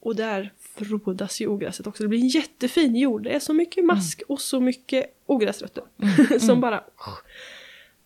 [0.00, 2.02] Och där frodas ju ogräset också.
[2.02, 3.22] Det blir en jättefin jord.
[3.22, 5.84] Det är så mycket mask och så mycket ogräsrötter.
[6.38, 6.84] som bara...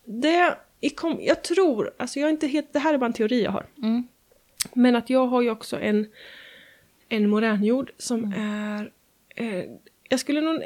[0.05, 0.35] Det
[0.81, 3.43] är kom, jag tror, alltså jag är inte helt, det här är bara en teori
[3.45, 3.67] jag har.
[3.79, 4.09] Mm.
[4.73, 6.07] Men att jag har ju också en,
[7.09, 8.91] en moränjord som är...
[9.37, 9.65] Eh,
[10.09, 10.63] jag skulle nog...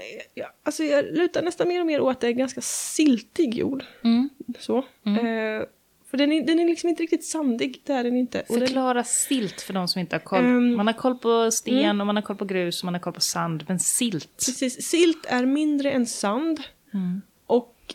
[0.62, 3.84] Alltså jag lutar nästan mer och mer åt att det är ganska siltig jord.
[4.04, 4.28] Mm.
[4.58, 4.78] Så.
[4.78, 5.66] Eh,
[6.11, 8.40] för den är, den är liksom inte riktigt sandig, det är den inte.
[8.48, 10.44] Och den, Förklara silt för de som inte har koll.
[10.44, 13.00] Ehm, man har koll på sten och man har koll på grus och man har
[13.00, 13.64] koll på sand.
[13.68, 14.37] Men silt.
[14.46, 16.61] precis, silt är mindre än sand.
[16.94, 17.22] Mm.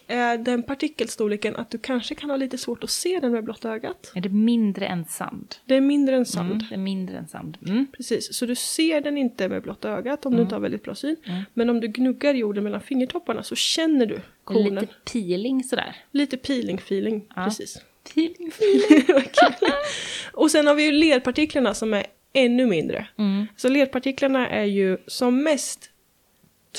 [0.08, 3.70] Är den partikelstorleken att du kanske kan ha lite svårt att se den med blotta
[3.70, 4.12] ögat.
[4.16, 5.56] Är det mindre än sand?
[5.66, 6.52] Det är mindre än sand.
[6.52, 6.66] Mm.
[6.70, 7.58] Det är mindre än sand.
[7.68, 7.88] Mm.
[7.98, 10.96] Precis, så du ser den inte med blotta ögat om du inte har väldigt bra
[10.96, 11.16] syn.
[11.26, 11.42] Mm.
[11.54, 14.76] Men om du gnuggar jorden mellan fingertopparna så känner du kornen.
[14.76, 15.96] Lite peeling sådär.
[16.12, 17.44] Lite peeling-feeling, Ja.
[17.46, 17.82] precis.
[18.14, 19.16] Peeling, feeling.
[20.34, 23.08] Och sen har vi ju lerpartiklarna som är ännu mindre.
[23.18, 23.46] Mm.
[23.56, 25.90] Så lerpartiklarna är ju som mest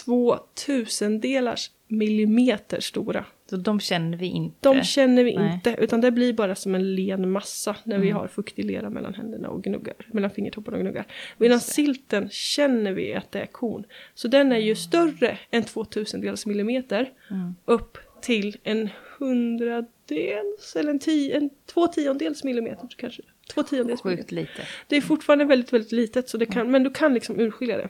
[0.04, 3.24] två tusendelars millimeter stora.
[3.50, 4.57] Så de känner vi inte.
[4.61, 5.54] De känner vi Nej.
[5.54, 9.14] inte, utan det blir bara som en len massa när vi har fuktig lera mellan
[9.14, 11.07] händerna och gnuggar, mellan fingertopparna och gnuggar.
[11.38, 13.85] Medan silten känner vi att det är korn.
[14.14, 17.54] Så den är ju större än två tusendels millimeter Mm.
[17.64, 23.22] upp till en hundradels eller en, tio, en två tiondels millimeter kanske.
[23.54, 24.35] Två tiondels millimeter.
[24.35, 24.62] Lite.
[24.88, 27.88] Det är fortfarande väldigt, väldigt litet, så det kan, men du kan liksom urskilja det.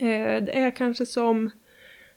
[0.00, 0.36] Mm.
[0.36, 1.50] Eh, det är kanske som...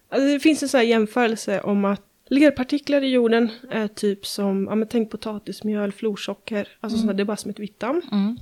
[0.09, 4.67] Alltså det finns en sån här jämförelse om att lerpartiklar i jorden är typ som,
[4.69, 8.01] ja men tänk potatismjöl, florsocker, alltså sånt där, det är bara som ett vitt damm.
[8.11, 8.37] Mm.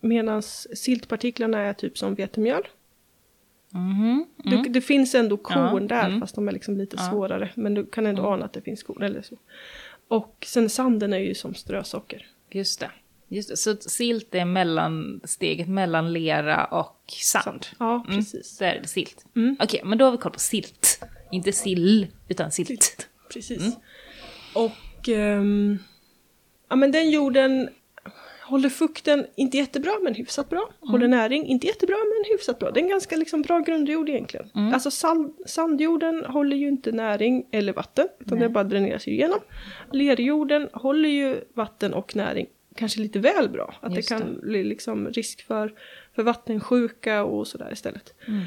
[0.00, 2.62] Medan siltpartiklarna är typ som vetemjöl.
[3.70, 4.26] Mhm.
[4.36, 6.20] Det, det finns ändå korn Ja, där, mm.
[6.20, 7.10] fast de är liksom lite Ja.
[7.10, 7.50] svårare.
[7.54, 9.36] Men du kan ändå ana att det finns korn eller så.
[10.08, 12.26] Och sen sanden är ju som strösocker.
[12.50, 12.90] Just det.
[13.34, 13.56] Just det.
[13.56, 17.66] Så silt är mellansteget mellan lera och sand.
[17.78, 18.16] Ja, Mm.
[18.16, 18.58] precis.
[18.58, 19.26] Där är det silt.
[19.36, 19.56] Mm.
[19.60, 21.00] Okej, men då har vi koll på silt.
[21.32, 23.08] Inte sill, utan silt.
[23.32, 23.60] Precis.
[23.60, 23.72] Mm.
[24.54, 25.78] Och ehm,
[26.70, 27.68] ja, men den jorden
[28.42, 30.68] håller fukten inte jättebra men hyfsat bra.
[30.82, 30.90] Mm.
[30.92, 32.70] Håller näring inte jättebra men hyfsat bra.
[32.70, 34.50] Det är en ganska liksom, bra grundjord egentligen.
[34.54, 34.74] Mm.
[34.74, 39.38] Alltså sand, sandjorden håller ju inte näring eller vatten utan det bara dräneras igenom.
[39.92, 43.74] Lerjorden håller ju vatten och näring kanske lite väl bra.
[43.80, 45.74] Att Just det kan bli liksom risk för,
[46.14, 48.14] för vattensjuka och sådär istället.
[48.28, 48.44] Mm.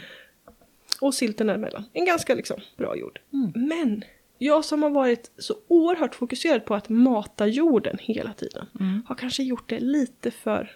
[1.02, 1.84] Och silten däremellan.
[1.94, 3.20] En ganska liksom bra jord.
[3.34, 3.52] Mm.
[3.68, 4.04] Men
[4.38, 9.04] jag som har varit så oerhört fokuserad på att mata jorden hela tiden Mm.
[9.08, 10.72] har kanske gjort det lite för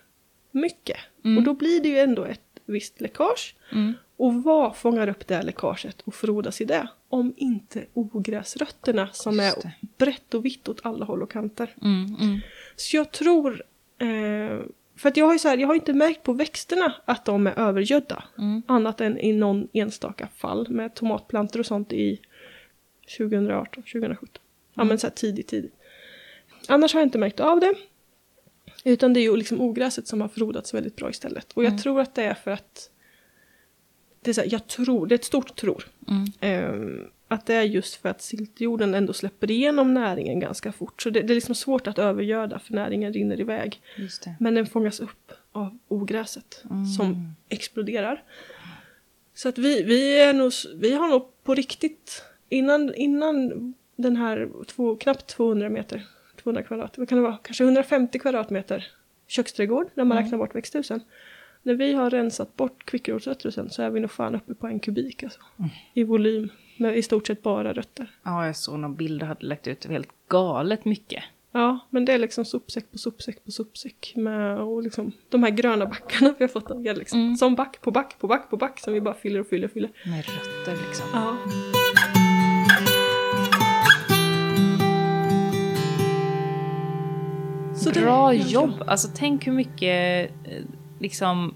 [0.52, 0.98] mycket.
[1.26, 1.38] Mm.
[1.38, 3.56] Och då blir det ju ändå ett visst läckage.
[3.72, 3.94] Mm.
[4.18, 6.88] Och vad fångar upp det här läckaget och frodas i det?
[7.10, 9.72] Om inte ogräsrötterna som är det.
[9.98, 11.76] brett och vitt åt alla håll och kanter.
[11.82, 12.16] Mm.
[12.20, 12.40] Mm.
[12.75, 13.63] Så jag tror
[14.01, 14.60] Eh,
[14.95, 17.47] för att jag har ju så här, jag har inte märkt på växterna att de
[17.47, 18.23] är övergödda.
[18.38, 18.62] Mm.
[18.67, 22.19] Annat än i någon enstaka fall med tomatplantor och sånt i
[23.17, 24.27] 2018, 2017.
[24.73, 25.73] Ja men så här tidigt, tidigt.
[26.67, 27.73] Annars har jag inte märkt av det.
[28.84, 31.51] Utan det är ju liksom ogräset som har frodats väldigt bra istället.
[31.53, 32.89] Och jag tror att det är för att
[34.21, 35.84] det är så här, jag tror, det är ett stort tror.
[36.07, 36.25] Mm.
[36.39, 41.02] Ehm, att det är just för att siltjorden ändå släpper igenom näringen ganska fort.
[41.02, 43.82] Så det, det är liksom svårt att övergöda för näringen rinner iväg.
[44.39, 46.63] Men den fångas upp av ogräset
[46.98, 48.24] som exploderar.
[49.34, 54.50] Så att vi, vi, är nog, vi har nog på riktigt, innan, innan den här
[54.67, 56.06] två, knappt 200 meter,
[56.44, 58.88] 200 kvadrat, vad kan det vara, kanske 150 kvadratmeter
[59.28, 61.02] köksträdgård när man räknar bort växthusen.
[61.63, 64.67] När vi har rensat bort kvickrotsrötter och sen så är vi nog fan uppe på
[64.67, 65.39] en kubik alltså.
[65.94, 66.50] I volym,
[66.82, 68.12] med i stort sett bara rötter.
[68.24, 71.24] Ja, jag såg någon bild och hade lagt ut helt galet mycket.
[71.54, 74.13] Ja, men det är liksom sopsäck på sopsäck på sopsäck.
[74.15, 77.20] Med, och liksom, de här gröna backarna vi har fått av liksom.
[77.20, 77.36] Mm.
[77.36, 79.72] Som back på back på back på back som vi bara fyller och fyller och
[79.72, 79.91] fyller.
[80.06, 81.08] Med rötter liksom.
[81.13, 81.38] Ja.
[87.76, 88.84] Så Bra jobb!
[88.88, 90.63] Alltså tänk hur mycket eh,
[91.00, 91.56] liksom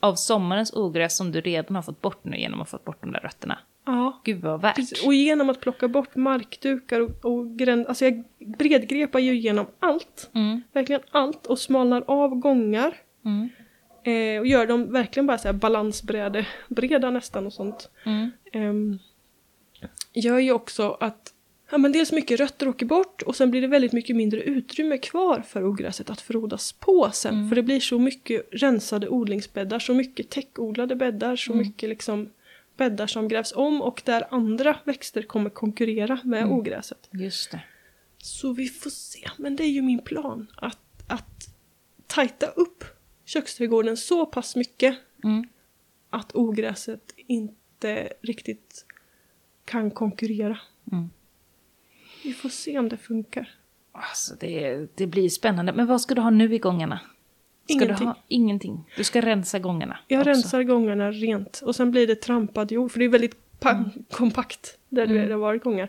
[0.00, 3.00] av sommarens ogräs som du redan har fått bort nu genom att ha fått bort
[3.00, 3.58] de där rötterna.
[3.90, 4.20] Ja.
[4.24, 4.76] Gud vad värt.
[4.76, 5.06] Precis.
[5.06, 8.24] Och genom att plocka bort markdukar och, och gränd, alltså jag
[8.58, 10.30] bredgrepar ju igenom allt.
[10.34, 12.94] Mm, Verkligen allt och smalnar av gångar.
[13.24, 13.48] mm,
[14.04, 17.90] Eh, och gör dem verkligen bara så här balansbräde, breda nästan och sånt.
[18.04, 18.30] mm.
[18.52, 18.98] Ehm,
[20.12, 21.32] gör ju också att
[21.70, 24.98] ja, men dels mycket rötter åker bort och sen blir det väldigt mycket mindre utrymme
[24.98, 27.48] kvar för ogräset att frodas på sen.
[27.48, 32.30] För det blir så mycket rensade odlingsbäddar, så mycket täckodlade bäddar, så mycket liksom
[32.78, 37.08] bäddar som grävs om och där andra växter kommer konkurrera med ogräset.
[37.12, 37.60] Just det.
[38.18, 39.28] Så vi får se.
[39.36, 41.48] Men det är ju min plan att, att
[42.06, 42.84] tajta upp
[43.24, 45.48] köksträdgården så pass mycket Mm.
[46.10, 48.86] att ogräset inte riktigt
[49.64, 50.58] kan konkurrera.
[50.92, 51.10] Mm.
[52.24, 53.54] Vi får se om det funkar.
[53.92, 55.72] Alltså det, det blir spännande.
[55.72, 57.00] Men vad ska du ha nu i gångarna?
[57.68, 57.96] Ska Ingenting.
[57.98, 58.84] Du ha ingenting.
[58.96, 59.98] Du ska rensa gångarna.
[60.08, 60.30] Jag också.
[60.30, 63.90] rensar gångarna rent och sen blir det trampad jord för det är väldigt Mm.
[64.10, 65.88] kompakt där det det har varit gångar.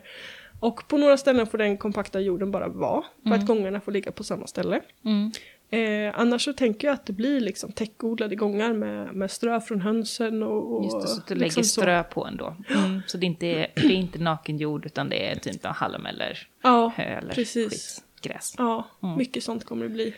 [0.60, 4.12] Och på några ställen får den kompakta jorden bara vara för att gångarna får ligga
[4.12, 4.80] på samma ställe.
[5.04, 5.32] Mm.
[5.70, 9.80] Eh, annars så tänker jag att det blir liksom täckodlade gångar med, med strö från
[9.80, 11.80] hönsen och, och Just det, så att du liksom lägger så.
[11.80, 12.56] strö på ändå.
[12.70, 13.00] Mm.
[13.06, 16.06] Så det är, inte, det är inte naken jord utan det är typ en halm
[16.06, 18.02] eller Ja, hö eller precis.
[18.14, 18.54] skitgräs.
[18.58, 18.86] Ja,
[19.18, 20.14] mycket sånt kommer det bli.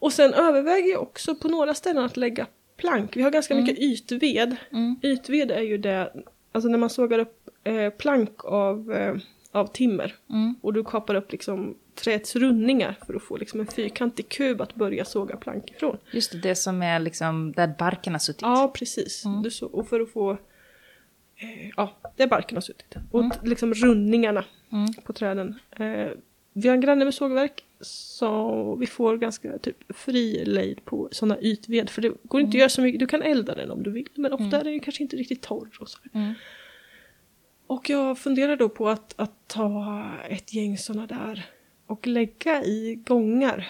[0.00, 3.16] Och sen överväger jag också på några ställen att lägga plank.
[3.16, 4.56] Vi har ganska mycket ytved.
[4.72, 4.96] Mm.
[5.02, 6.12] Ytved är ju det,
[6.52, 9.14] alltså när man sågar upp eh, plank av, eh,
[9.52, 10.54] av timmer Mm.
[10.62, 14.74] och du kapar upp liksom träets rundningar för att få liksom en fyrkantig kub att
[14.74, 15.96] börja såga plank ifrån.
[16.12, 18.42] Just det, det som är liksom där barken har suttit.
[18.42, 19.24] Ja, precis.
[19.44, 20.30] Du så, och för att få...
[20.32, 22.94] Eh, ja, det är barken har suttit.
[23.10, 24.92] Och t- liksom rundningarna Mm.
[25.04, 25.58] på träden.
[26.52, 31.40] Vi har en granne med sågverk så vi får ganska typ fri lejd på sådana
[31.40, 31.90] ytved.
[31.90, 33.00] För det går inte att göra så mycket.
[33.00, 34.08] Du kan elda den om du vill.
[34.14, 35.68] Men ofta är den ju kanske inte riktigt torr.
[35.80, 35.98] Och, så.
[36.12, 36.34] Mm.
[37.66, 41.46] och jag funderar då på att, att ta ett gäng sådana där
[41.86, 43.64] och lägga i gångarna.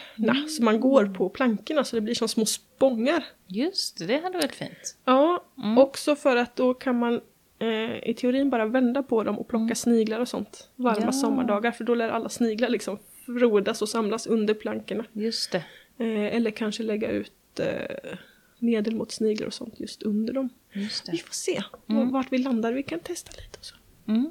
[0.48, 3.24] Så man går på plankorna så det blir som små spångar.
[3.46, 4.96] Just det, det hade varit fint.
[5.04, 5.44] Ja,
[5.78, 7.20] också för att då kan man
[7.60, 11.12] eh, i teorin bara vända på dem och plocka sniglar och sånt varma Ja.
[11.12, 15.04] sommardagar för då lär alla sniglar liksom frodas och samlas under plankorna.
[15.12, 15.64] Just det.
[15.98, 18.18] Eh, eller kanske lägga ut eh,
[18.58, 20.48] medel mot sniglar och sånt just under dem.
[20.72, 23.74] Just Vi får se vart vi landar, vi kan testa lite och så.
[24.08, 24.30] Mm.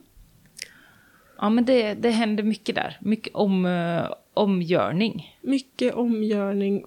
[1.38, 2.98] Ja, men det, det händer mycket där.
[3.02, 5.38] Mycket om, uh, omgörning.
[5.42, 6.86] Mycket omgörning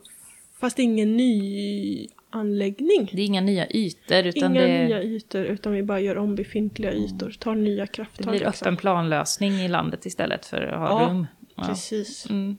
[0.61, 3.11] fast ingen ny anläggning.
[3.13, 6.35] Det är inga nya ytor, utan Inga det, nya ytor utan vi bara gör om
[6.35, 8.27] befintliga ytor, tar nya det krafttag.
[8.27, 8.67] blir liksom.
[8.67, 11.27] öppen planlösning i landet istället för att ha Ja, rum.
[11.57, 11.63] Ja.
[11.69, 12.31] Precis.
[12.31, 12.57] Mm.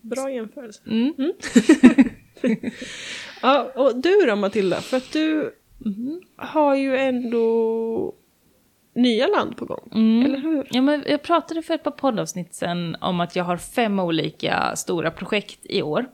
[0.00, 0.82] Bra jämförelse.
[0.86, 1.14] Mm.
[3.42, 4.76] Ja, och du då Matilda?
[4.80, 5.54] För att du
[6.36, 8.14] har ju ändå
[8.94, 9.88] nya land på gång.
[9.94, 10.24] Mm.
[10.24, 10.66] Eller hur?
[10.70, 14.76] Ja, men jag pratade för ett par poddavsnitt sen om att jag har fem olika
[14.76, 16.06] stora projekt i år.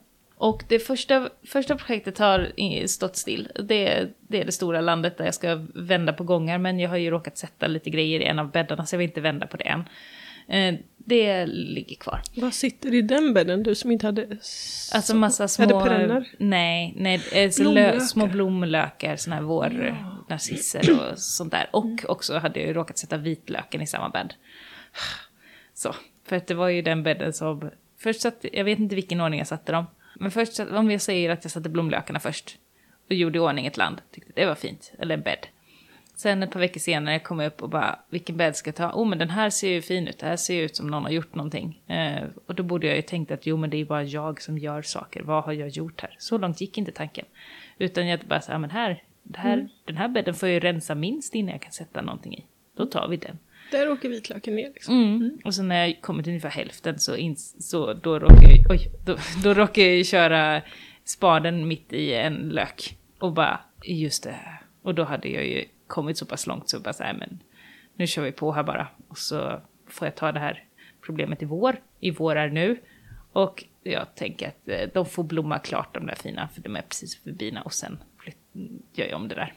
[0.42, 2.52] Och det första, första projektet har
[2.86, 3.48] stått still.
[3.54, 6.58] Det, det är det stora landet där jag ska vända på gångar.
[6.58, 9.08] Men jag har ju råkat sätta lite grejer i en av bäddarna så jag vill
[9.08, 9.84] inte vända på det än.
[10.48, 12.20] Eh, Det ligger kvar.
[12.36, 14.22] Vad sitter i den bädden du som inte hade...
[14.94, 15.66] Alltså massa små...
[15.66, 16.28] Det perenner?
[16.38, 17.92] Nej, nej eh, så Blomlökar.
[17.92, 21.68] lö, små blomlökar, såna här vårnarcisser och sånt där.
[21.72, 24.34] Och också hade jag råkat sätta vitlöken i samma bädd.
[25.74, 25.94] Så,
[26.26, 27.70] för att det var ju den bädden som...
[27.98, 29.86] Först satt, jag vet inte vilken ordning jag satte dem.
[30.20, 32.58] Men först, om jag säger att jag satte blomlökarna först
[33.08, 35.46] och gjorde i ordning ett land, tyckte det var fint, eller en bädd.
[36.16, 38.92] Sen ett par veckor senare kom jag upp och bara, vilken bädd ska jag ta?
[38.92, 41.02] Oh men den här ser ju fin ut, det här ser ju ut som någon
[41.02, 41.82] har gjort någonting.
[41.86, 44.58] Eh, och då borde jag ju tänkt att jo men det är bara jag som
[44.58, 46.16] gör saker, vad har jag gjort här?
[46.18, 47.24] Så långt gick inte tanken.
[47.78, 49.02] Utan jag bara så här, men här,
[49.34, 49.68] här mm.
[49.84, 52.44] den här bädden får jag ju rensa minst innan jag kan sätta någonting i.
[52.76, 53.38] Då tar vi den.
[53.70, 54.94] Där åker vitlöken ner liksom.
[54.94, 55.16] Mm.
[55.16, 55.38] Mm.
[55.44, 58.90] Och sen när jag kommit till ungefär hälften så, in, så då råkar jag, oj,
[59.04, 60.62] då, då råkar jag köra
[61.04, 62.96] spaden mitt i en lök.
[63.18, 64.36] Och bara, just det.
[64.82, 67.42] Och då hade jag ju kommit så pass långt så bara så här, men
[67.94, 68.88] nu kör vi på här bara.
[69.08, 70.64] Och så får jag ta det här
[71.00, 71.76] problemet i vår.
[72.00, 72.78] I vår är nu.
[73.32, 76.82] Och jag tänker att eh, de får blomma klart de där fina, för de är
[76.82, 77.62] precis förbina.
[77.62, 77.98] Och sen
[78.92, 79.54] gör jag om det där.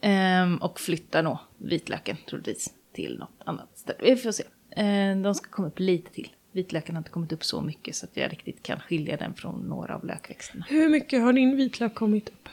[0.00, 3.98] Ehm, och flyttar nog vitlöken troligtvis till något annat ställe.
[4.02, 4.44] Vi får se.
[4.70, 6.28] Ehm, de ska komma upp lite till.
[6.52, 9.60] Vitlöken har inte kommit upp så mycket så att jag riktigt kan skilja den från
[9.60, 10.66] några av lökväxterna.
[10.68, 12.48] Hur mycket har din vitlök kommit upp?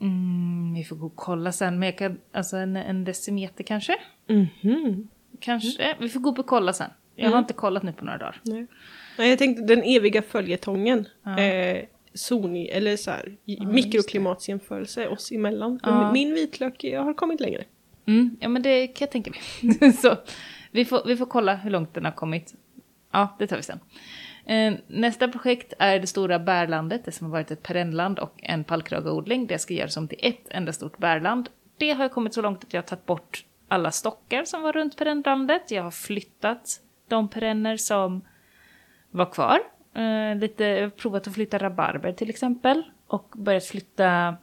[0.00, 3.96] Mm, vi får gå och kolla sen, men jag kan, alltså en, en decimeter kanske?
[4.28, 5.08] Mm -hmm.
[5.40, 5.96] Kanske, mm.
[6.00, 6.90] vi får gå upp och kolla sen.
[7.14, 7.38] Jag har mm.
[7.38, 8.40] inte kollat nu på några dagar.
[8.42, 8.66] Nej.
[9.18, 11.08] Nej, jag tänkte den eviga följetongen.
[11.22, 11.38] Ja.
[11.38, 11.84] Eh,
[12.18, 15.80] zoni, eller så här, ja, mikroklimatsjämförelse oss emellan.
[15.82, 16.12] Ja.
[16.12, 17.64] Min vitlök har kommit längre.
[18.06, 19.92] Mm, ja men det kan jag tänka mig.
[19.92, 20.16] så
[20.70, 22.54] vi får, vi får kolla hur långt den har kommit.
[23.10, 23.80] Ja, det tar vi sen.
[24.46, 28.64] Eh, nästa projekt är det stora bärlandet, det som har varit ett perennland och en
[28.64, 29.46] pallkrageodling.
[29.46, 31.48] Det ska göras om till ett enda stort bärland.
[31.78, 34.96] Det har kommit så långt att jag har tagit bort alla stockar som var runt
[34.96, 35.70] perennlandet.
[35.70, 38.24] Jag har flyttat de perenner som
[39.10, 39.60] var kvar.
[39.94, 42.82] Eh, lite, provat att flytta rabarber till exempel.
[43.06, 44.36] Och börjat flytta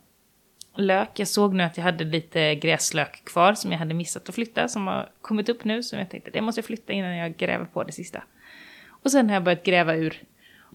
[0.75, 1.09] lök.
[1.19, 4.67] Jag såg nu att jag hade lite gräslök kvar som jag hade missat att flytta.
[4.67, 5.83] Som har kommit upp nu.
[5.83, 8.23] Som jag tänkte det måste jag flytta innan jag gräver på det sista.
[8.87, 10.23] Och sen har jag börjat gräva ur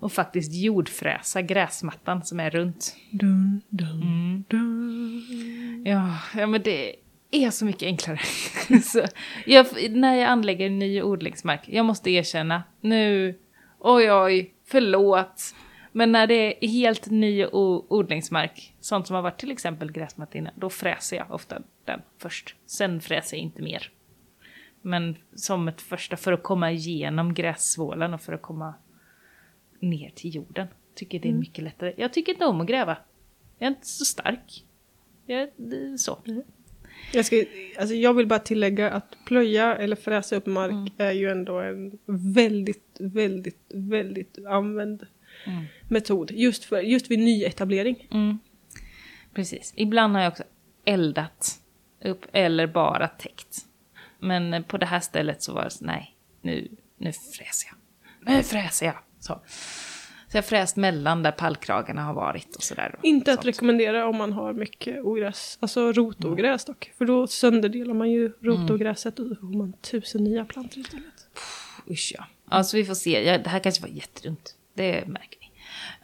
[0.00, 2.96] och faktiskt jordfräsa gräsmattan som är runt.
[3.10, 4.44] Dun, dun, mm.
[4.48, 5.82] dun.
[5.86, 6.94] Ja, ja, men det
[7.30, 8.18] är så mycket enklare.
[8.82, 9.04] så
[9.46, 13.38] jag, när jag anlägger ny odlingsmark, jag måste erkänna, nu,
[13.78, 15.54] oj oj, förlåt.
[15.92, 20.52] Men när det är helt ny odlingsmark, sånt som har varit till exempel gräsmatta innan,
[20.56, 22.56] då fräser jag ofta den först.
[22.66, 23.90] Sen fräser jag inte mer.
[24.82, 28.74] Men som ett första för att komma igenom grässvålen och för att komma
[29.80, 30.66] ner till jorden.
[30.94, 31.40] Tycker det är mm.
[31.40, 31.94] mycket lättare.
[31.96, 32.96] Jag tycker inte om att gräva.
[33.58, 34.64] Jag är inte så stark.
[35.26, 35.48] Jag,
[35.98, 36.18] så.
[36.26, 36.42] Mm.
[37.12, 37.44] Jag, ska,
[37.78, 40.88] alltså jag vill bara tillägga att plöja eller fräsa upp mark mm.
[40.98, 45.06] är ju ändå en väldigt, väldigt, väldigt använd
[45.46, 45.64] mm.
[45.88, 46.30] metod.
[46.30, 48.08] Just, för, just vid nyetablering.
[48.10, 48.38] Mm.
[49.34, 49.72] Precis.
[49.76, 50.44] Ibland har jag också
[50.84, 51.60] eldat
[52.04, 53.66] upp eller bara täckt.
[54.18, 58.34] Men på det här stället så var det så, nej, nu, nu fräser jag.
[58.34, 58.98] Nu fräser jag.
[59.20, 59.40] Så.
[60.30, 62.98] Så jag fräst mellan där pallkragarna har varit och sådär.
[63.02, 66.74] Inte att rekommendera om man har mycket ogräs, alltså rotogräs mm.
[66.74, 66.92] dock.
[66.98, 71.28] För då sönderdelar man ju rotogräset och då får man tusen nya plantor istället.
[71.90, 72.24] Usch ja.
[72.50, 74.54] Alltså vi får se, ja, det här kanske var jättedumt.
[74.74, 75.52] Det märker ni.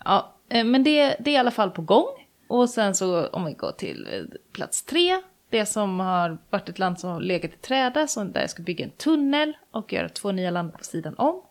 [0.04, 2.06] Ja, eh, men det, det är i alla fall på gång.
[2.48, 6.78] Och sen så om vi går till eh, plats tre det som har varit ett
[6.78, 10.08] land som har legat i träda, så där jag ska bygga en tunnel och göra
[10.08, 11.42] två nya land på sidan om.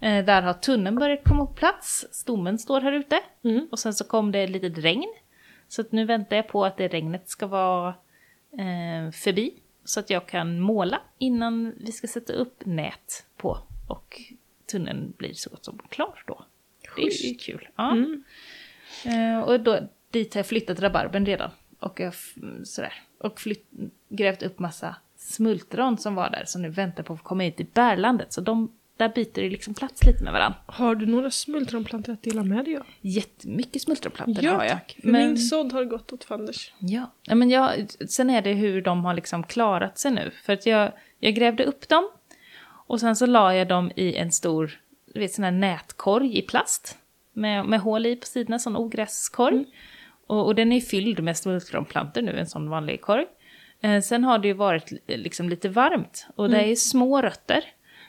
[0.00, 3.20] Eh, där har tunneln börjat komma på plats, stommen står här ute.
[3.44, 3.68] Mm.
[3.70, 5.14] Och sen så kom det ett litet regn.
[5.68, 7.88] Så nu väntar jag på att det regnet ska vara
[8.52, 9.54] eh, förbi.
[9.84, 13.58] Så att jag kan måla innan vi ska sätta upp nät på.
[13.86, 14.22] Och
[14.66, 16.44] tunneln blir så gott som klar då.
[16.96, 17.68] Det är kul.
[17.76, 17.92] Ja.
[17.92, 18.24] Mm.
[19.04, 21.50] Eh, och då, dit har jag flyttat rabarbern redan.
[21.78, 22.14] Och jag,
[22.64, 23.70] sådär och flytt,
[24.08, 27.64] grävt upp massa smultron som var där, som nu väntar på att komma hit i
[27.64, 28.32] bärlandet.
[28.32, 30.58] Så de, där byter det liksom plats lite med varandra.
[30.66, 32.86] Har du några smultronplantor att dela med dig av?
[33.00, 34.72] Jättemycket smultronplantor ja, har jag.
[34.72, 34.98] Tack.
[35.02, 35.26] Men...
[35.26, 36.72] min sådd har gått åt fanders.
[36.78, 40.30] Ja, men jag, sen är det hur de har liksom klarat sig nu.
[40.44, 42.10] För att jag, jag grävde upp dem
[42.86, 44.80] och sen så la jag dem i en stor
[45.14, 46.98] du vet, sån här nätkorg i plast.
[47.32, 49.54] Med, med hål i på sidorna, sån ogräskorg.
[49.54, 49.66] Mm.
[50.26, 53.26] Och, och den är fylld med smultronplantor nu, en sån vanlig korg.
[53.80, 56.70] Eh, sen har det ju varit liksom lite varmt och det mm.
[56.70, 57.64] är små rötter.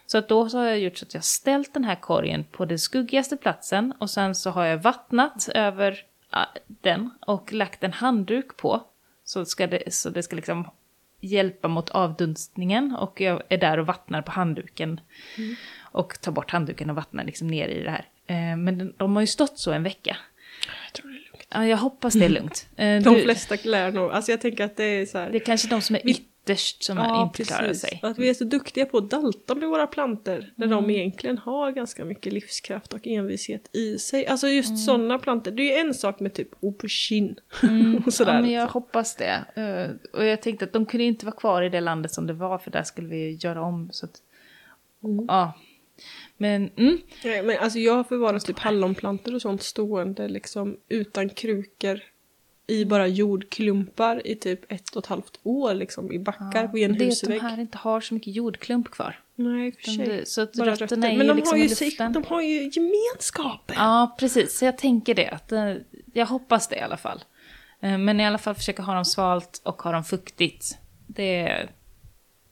[0.06, 2.66] Så att då så har jag gjort så att jag ställt den här korgen på
[2.66, 6.04] den skuggigaste platsen och sen så har jag vattnat över
[6.68, 8.84] den och lagt en handduk på.
[9.24, 10.68] Så, ska det, så det ska liksom
[11.20, 15.02] hjälpa mot avdunstningen och jag är där och vattnar på handduken.
[15.38, 15.56] Mm.
[15.82, 18.06] Och tar bort handduken och vattnar liksom ner i det här.
[18.28, 20.18] Eh, men de har ju stått så en vecka.
[20.86, 22.68] Jag tror det Ja, jag hoppas det är lugnt.
[22.76, 25.30] De du, flesta lär nog, alltså jag tänker att det är så här.
[25.30, 27.56] Det är kanske de som är vi, ytterst som ja, inte precis.
[27.56, 28.00] klarar sig.
[28.04, 30.84] Att vi är så duktiga på att dalta med våra planter när mm.
[30.84, 34.28] de egentligen har ganska mycket livskraft och envishet i sig.
[34.28, 34.78] Alltså just mm.
[34.78, 35.52] sådana planter.
[35.52, 37.36] Det är en sak med typ aubergine.
[37.64, 38.04] Mm.
[38.06, 38.34] och sådär.
[38.34, 39.46] Ja, men jag hoppas det.
[39.58, 42.34] Uh, och jag tänkte att de kunde inte vara kvar i det landet som det
[42.34, 43.90] var för där skulle vi göra om.
[43.92, 44.22] Så att,
[45.04, 45.26] mm.
[45.28, 45.54] ja.
[46.38, 46.98] Men, mm.
[47.24, 52.02] Nej, men alltså jag har förvarat typ hallonplantor och sånt stående liksom utan krukor
[52.68, 56.84] i bara jordklumpar i typ ett och ett halvt år liksom i backar ja, vid
[56.84, 57.30] en husvägg.
[57.30, 59.20] Det är att de här inte har så mycket jordklump kvar.
[59.36, 60.26] Nej, för sig.
[60.26, 63.76] Så att bara rötterna är Men de, liksom har ju sig, de har ju gemenskapen.
[63.80, 64.58] Ja, precis.
[64.58, 65.30] Så jag tänker det.
[65.30, 65.74] Att, eh,
[66.14, 67.24] jag hoppas det i alla fall.
[67.80, 70.78] Eh, men i alla fall försöka ha dem svalt och ha dem fuktigt.
[71.08, 71.68] Det,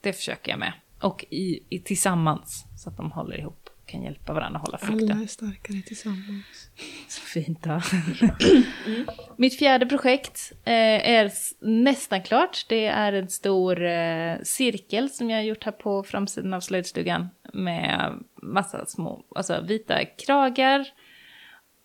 [0.00, 0.72] det försöker jag med.
[1.00, 5.12] Och i, i, tillsammans, så att de håller ihop kan hjälpa varandra att hålla fukten.
[5.12, 6.70] Alla är starkare tillsammans.
[7.08, 7.70] Så fint då.
[7.70, 9.06] mm.
[9.36, 12.66] Mitt fjärde projekt eh, är nästan klart.
[12.68, 17.28] Det är en stor eh, cirkel som jag har gjort här på framsidan av slöjdstugan.
[17.52, 18.12] Med
[18.42, 20.86] massa små, alltså vita kragar.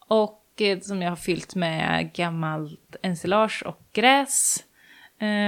[0.07, 4.63] Och eh, som jag har fyllt med gammalt ensilage och gräs.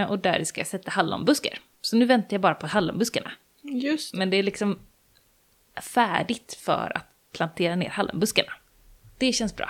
[0.10, 1.60] Och där ska jag sätta hallonbuskar.
[1.82, 3.32] Så nu väntar jag bara på hallonbuskarna.
[3.62, 4.14] Just.
[4.14, 4.80] Men det är liksom
[5.82, 8.52] färdigt för att plantera ner hallonbuskarna.
[9.18, 9.70] Det känns bra.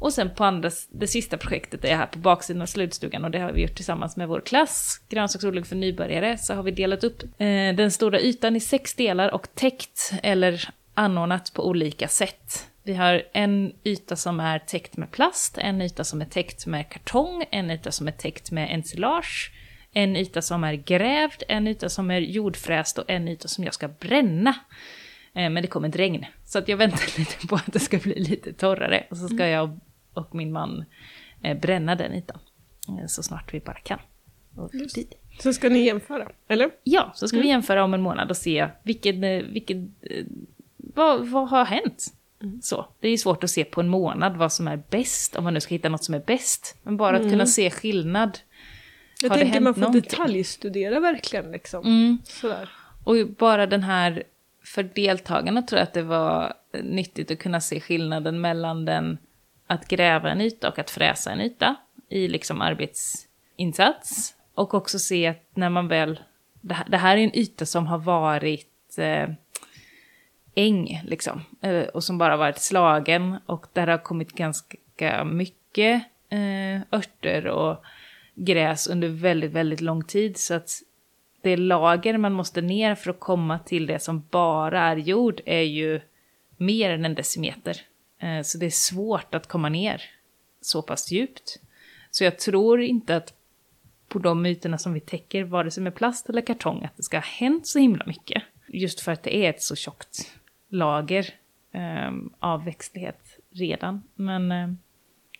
[0.00, 3.38] Och sen på andra, det sista projektet är här på baksidan av slutstugan och det
[3.38, 7.22] har vi gjort tillsammans med vår klass, grönsaksodling för nybörjare, så har vi delat upp
[7.22, 12.66] eh, den stora ytan i sex delar och täckt eller anordnat på olika sätt.
[12.82, 16.88] Vi har en yta som är täckt med plast, en yta som är täckt med
[16.88, 19.52] kartong, en yta som är täckt med ensilage,
[19.92, 23.74] en yta som är grävd, en yta som är jordfräst och en yta som jag
[23.74, 24.54] ska bränna.
[25.34, 26.26] Eh, men det kom ett regn.
[26.44, 29.06] Så att jag väntar lite på att det ska bli lite torrare.
[29.10, 29.50] Och så ska mm.
[29.50, 29.80] jag
[30.14, 30.84] och min man
[31.42, 32.38] eh, bränna den ytan.
[32.88, 33.98] Eh, så snart vi bara kan.
[35.42, 36.70] Så ska ni jämföra, eller?
[36.84, 37.42] Ja, så ska mm.
[37.42, 39.20] vi jämföra om en månad och se vilken,
[39.52, 39.94] vilken,
[40.76, 42.14] vad, vad har hänt?
[42.42, 42.60] Mm.
[42.62, 45.54] Så, det är svårt att se på en månad vad som är bäst, om man
[45.54, 46.76] nu ska hitta något som är bäst.
[46.82, 47.46] Men bara att kunna mm.
[47.46, 48.38] se skillnad.
[49.22, 51.84] Jag har tänker man får detaljstudera verkligen liksom.
[51.84, 52.18] Mm.
[52.24, 52.68] Sådär.
[53.04, 54.22] Och bara den här
[54.64, 59.18] för deltagarna tror jag att det var nyttigt att kunna se skillnaden mellan den
[59.66, 61.76] att gräva en yta och att fräsa en yta
[62.08, 64.34] i liksom arbetsinsats.
[64.54, 66.20] Och också se att när man väl,
[66.60, 69.28] det här, det här är en yta som har varit eh,
[70.54, 76.80] äng liksom, eh, och som bara varit slagen och där har kommit ganska mycket eh,
[76.92, 77.84] örter och
[78.34, 80.36] gräs under väldigt, väldigt lång tid.
[80.36, 80.70] Så att
[81.42, 85.62] det lager man måste ner för att komma till det som bara är jord är
[85.62, 86.00] ju
[86.56, 87.76] mer än en decimeter.
[88.18, 90.02] Eh, så det är svårt att komma ner
[90.60, 91.60] så pass djupt.
[92.10, 93.34] Så jag tror inte att
[94.08, 97.16] på de ytorna som vi täcker, vare sig med plast eller kartong, att det ska
[97.16, 98.42] ha hänt så himla mycket.
[98.68, 100.32] Just för att det är ett så tjockt
[100.68, 101.34] lager
[101.72, 104.02] ehm, av växtlighet redan.
[104.14, 104.68] Men, eh,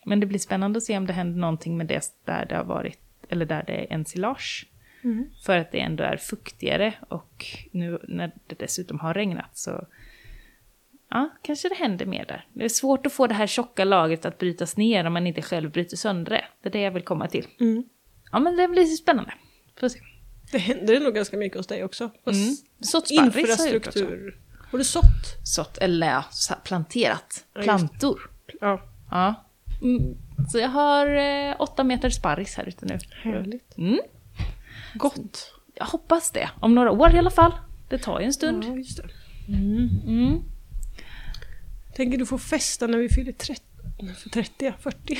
[0.05, 2.63] men det blir spännande att se om det händer någonting med det där det har
[2.63, 2.99] varit,
[3.29, 4.67] eller där det är ensilage.
[5.03, 5.25] Mm.
[5.45, 9.87] För att det ändå är fuktigare och nu när det dessutom har regnat så
[11.09, 12.47] ja, kanske det händer mer där.
[12.53, 15.41] Det är svårt att få det här tjocka lagret att brytas ner om man inte
[15.41, 16.45] själv bryter sönder det.
[16.61, 17.47] Det är det jag vill komma till.
[17.59, 17.83] Mm.
[18.31, 19.33] Ja men det blir spännande.
[19.79, 19.99] Får se.
[20.51, 22.03] Det händer nog ganska mycket hos dig också.
[22.25, 22.55] Mm.
[22.79, 24.39] Sått Infrastruktur.
[24.71, 25.05] Har du sått?
[25.43, 26.25] Sått, eller ja,
[26.63, 27.45] planterat.
[27.53, 28.31] Plantor.
[28.61, 28.81] Ja.
[29.11, 29.45] ja.
[29.81, 30.17] Mm.
[30.51, 32.99] Så jag har eh, åtta meter sparris här ute nu.
[33.23, 33.77] Härligt.
[33.77, 33.99] Mm.
[34.93, 35.53] Gott.
[35.75, 36.49] Jag hoppas det.
[36.59, 37.53] Om några år i alla fall.
[37.89, 38.63] Det tar ju en stund.
[38.63, 39.09] Ja, just det.
[39.47, 39.89] Mm.
[40.07, 40.41] Mm.
[41.95, 43.65] Tänker du få festa när vi fyller 30?
[44.23, 45.19] För 30, 40.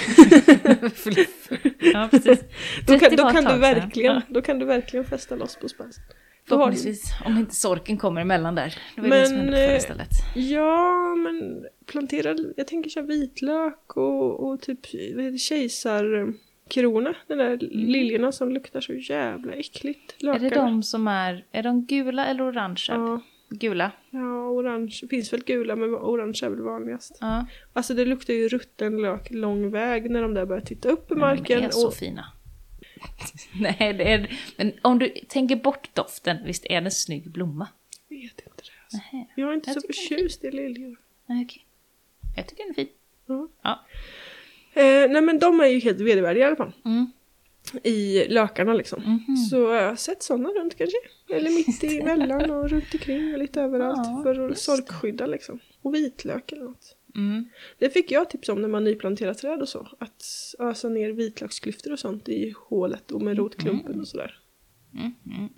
[1.94, 2.40] ja, precis.
[2.88, 4.22] Då kan, då, kan du verkligen, ja.
[4.28, 6.04] då kan du verkligen festa loss på spansen.
[6.48, 8.78] Förhoppningsvis, om inte sorken kommer emellan där.
[8.96, 10.08] Då är men, det som eh.
[10.52, 14.80] Ja, men plantera, jag tänker köra vitlök och, och typ
[15.16, 16.34] vad heter, kejsar
[16.72, 17.70] krona, de där mm.
[17.70, 20.24] liljorna som luktar så jävla äckligt.
[20.24, 20.46] Lökarna.
[20.46, 22.96] Är det de som är, är de gula eller orangea?
[22.96, 23.22] Ja.
[23.50, 23.92] Gula?
[24.10, 25.02] Ja, orange.
[25.10, 27.18] Finns väl gula men orange är väl vanligast.
[27.22, 27.46] Ja.
[27.74, 31.16] Alltså det luktar ju rutten lök lång väg när de där börjar titta upp i
[31.16, 31.60] marken.
[31.60, 31.94] de är så och...
[31.94, 32.26] fina.
[33.60, 34.40] Nej, det är...
[34.58, 37.68] Men om du tänker bort doften, visst är det en snygg blomma?
[38.08, 38.84] Jag vet inte det.
[38.84, 39.28] Alltså.
[39.36, 40.98] Jag är inte jag så förtjust i liljor.
[41.26, 41.66] Nej, okej.
[42.36, 42.90] Jag tycker den är fin.
[43.26, 43.48] Ja.
[43.62, 43.80] ja.
[44.74, 46.72] Eh, nej men de är ju helt vedervärdiga i alla fall.
[46.86, 47.12] Mm.
[47.84, 49.04] I lökarna liksom.
[49.04, 49.36] Mm -hmm.
[49.36, 50.98] Så jag har sett sådana runt kanske.
[51.30, 54.08] Eller mitt emellan och runt omkring och lite överallt.
[54.08, 55.60] Ja, för att sorkskydda liksom.
[55.82, 56.96] Och vitlök eller något.
[57.16, 57.50] Mm.
[57.78, 59.88] Det fick jag tips om när man nyplanterar träd och så.
[60.00, 60.24] Att
[60.60, 64.40] ösa ner vitlöksklyftor och sånt i hålet och med rotklumpen och sådär.
[64.94, 65.50] Mm.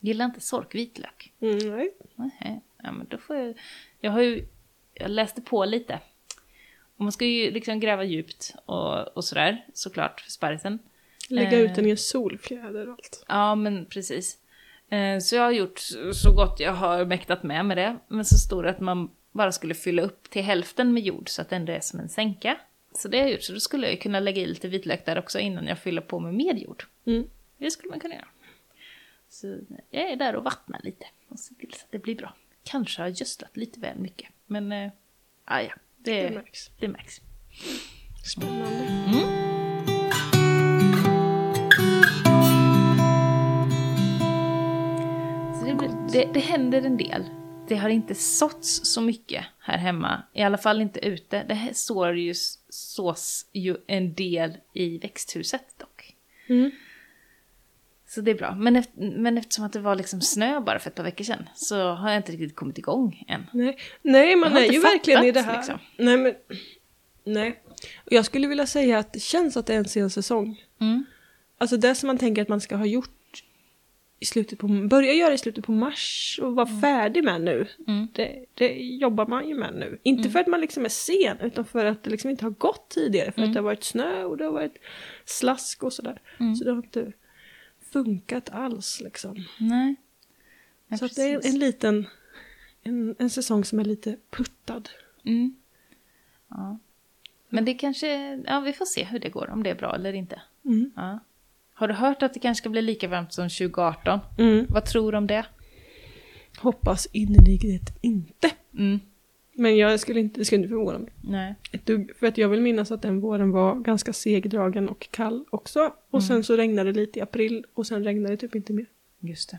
[0.00, 1.32] Gillar inte sork vitlök?
[1.40, 1.94] Mm, nej.
[2.14, 3.58] Nej, ja men då får jag...
[4.00, 4.46] Jag har ju...
[4.94, 6.00] Jag läste på lite.
[6.96, 10.78] Och man ska ju liksom gräva djupt och, och sådär, såklart, för sparrisen.
[11.28, 11.60] Lägga Eh.
[11.60, 13.24] ut den i en solfjäder och allt.
[13.28, 14.38] Ja, men precis.
[14.88, 15.78] Eh, Så jag har gjort
[16.14, 17.96] så gott jag har mäktat med med det.
[18.08, 21.42] Men så stod det att man bara skulle fylla upp till hälften med jord så
[21.42, 22.58] att det ändå är som en sänka.
[22.92, 25.04] Så det har jag gjort, så då skulle jag ju kunna lägga i lite vitlök
[25.06, 26.84] där också innan jag fyller på med mer jord.
[27.06, 27.28] Mm.
[27.58, 28.28] Det skulle man kunna göra.
[29.28, 29.58] Så
[29.90, 32.34] jag är där och vattnar lite och ser till så att det blir bra.
[32.64, 34.72] Kanske har jag gödslat lite väl mycket, men
[35.44, 35.72] ah, ja,
[36.04, 36.70] det, Det det, märks.
[36.80, 37.20] märks.
[38.24, 38.84] Spännande.
[45.60, 47.24] Så det, det, det händer en del.
[47.68, 51.44] Det har inte såtts så mycket här hemma, i alla fall inte ute.
[51.48, 52.34] Det här sår ju,
[52.68, 56.14] sås ju en del i växthuset dock.
[56.48, 56.70] Mm.
[58.14, 58.54] Så det är bra.
[58.54, 61.48] Men, efter, men eftersom att det var liksom snö bara för ett par veckor sedan
[61.54, 63.46] så har jag inte riktigt kommit igång än.
[63.52, 63.78] Nej.
[64.02, 65.56] nej, man är ju verkligen i det här.
[65.56, 65.78] liksom.
[65.96, 66.34] Nej, men...
[67.24, 67.60] Nej.
[68.04, 70.62] Jag skulle vilja säga att det känns att det är en sen säsong.
[70.80, 71.04] Mm.
[71.58, 73.44] Alltså det som man tänker att man ska ha gjort
[74.20, 77.66] i slutet på, börja göra i slutet på mars och vara färdig med nu.
[77.88, 78.08] Mm.
[78.12, 79.98] Det, det jobbar man ju med nu.
[80.02, 82.88] Inte för att man liksom är sen utan för att det liksom inte har gått
[82.88, 83.32] tidigare.
[83.32, 84.78] För att det har varit snö och det har varit
[85.24, 86.20] slask och sådär.
[86.40, 86.54] Mm.
[86.54, 87.12] Så det har inte
[87.94, 89.44] funkat alls liksom.
[89.58, 89.94] Nej.
[90.88, 92.06] Ja, så det är en liten,
[92.82, 94.82] en, en säsong som är lite puttad.
[95.24, 95.56] Mm.
[96.48, 96.78] Ja.
[97.48, 100.12] Men det kanske, ja vi får se hur det går, om det är bra eller
[100.12, 100.42] inte.
[100.64, 100.92] Mm.
[100.96, 101.18] Ja.
[101.74, 104.20] Har du hört att det kanske ska bli lika varmt som 2018?
[104.38, 104.66] Mm.
[104.68, 105.46] Vad tror du om det?
[106.58, 108.50] Hoppas innerligt inte.
[108.74, 109.00] Mm.
[109.56, 111.12] Men jag skulle inte, det skulle inte förvåna mig.
[111.20, 111.54] Nej.
[111.72, 115.44] Ett dugg, för att jag vill minnas att den våren var ganska segdragen och kall
[115.50, 115.80] också.
[116.10, 116.28] Och Mm.
[116.28, 118.86] sen så regnade det lite i april och sen regnade det typ inte mer.
[119.20, 119.58] Just det.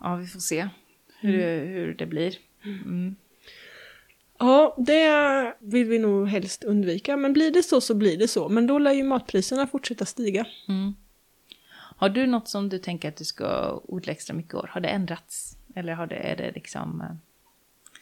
[0.00, 0.68] Ja, vi får se
[1.20, 2.34] hur, det, hur det blir.
[2.64, 3.16] Mm.
[4.38, 7.16] Ja, det vill vi nog helst undvika.
[7.16, 8.48] Men blir det så så blir det så.
[8.48, 10.46] Men då lär ju matpriserna fortsätta stiga.
[10.68, 10.94] Mm.
[11.96, 14.70] Har du något som du tänker att du ska odla extra mycket år?
[14.72, 15.56] Har det ändrats?
[15.74, 17.06] Eller har det, är det liksom, eh,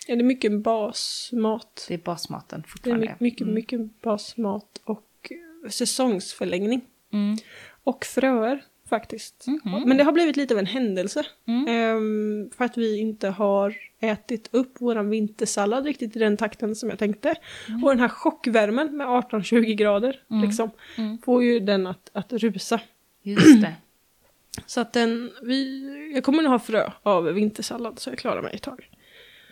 [0.09, 1.85] Är det mycket basmat?
[1.89, 3.07] det är basmaten Det är fortfarande?
[3.07, 3.55] my- mycket, Mm.
[3.55, 5.33] mycket basmat och
[5.71, 6.81] säsongsförlängning.
[7.13, 7.37] Mm.
[7.85, 9.47] Och fröer faktiskt.
[9.47, 9.83] Mhm.
[9.89, 11.25] Men det har blivit lite av en händelse.
[11.47, 11.67] Mm.
[11.69, 16.91] Ehm, för att vi inte har ätit upp våran vintersallad riktigt i den takten som
[16.91, 17.35] jag tänkte.
[17.83, 21.19] Och den här chockvärmen med 18-20 grader liksom, Mm.
[21.19, 22.81] får ju den att, att rusa.
[23.23, 23.75] Just det.
[24.67, 28.55] Så att den, vi, jag kommer nog ha frö av vintersallad så jag klarar mig
[28.55, 28.89] ett tag.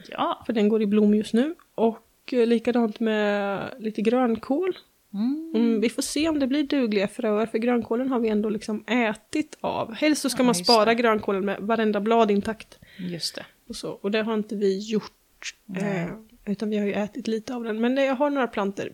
[0.09, 0.43] Ja.
[0.47, 1.55] För den går i blom just nu.
[1.75, 4.77] Och eh, likadant med lite grönkål.
[5.15, 5.53] Mm.
[5.55, 8.85] Mm, vi får se om det blir dugliga fröer, för grönkålen har vi ändå liksom
[8.87, 9.95] ätit av.
[9.95, 10.95] Helst så ska Ja, man spara det.
[10.95, 12.79] grönkålen med varenda blad intakt.
[12.99, 13.47] Just det.
[13.69, 13.91] Och, så.
[13.91, 15.55] och det har inte vi gjort.
[15.77, 16.07] Eh,
[16.47, 17.81] utan vi har ju ätit lite av den.
[17.81, 18.93] Men jag har några planter.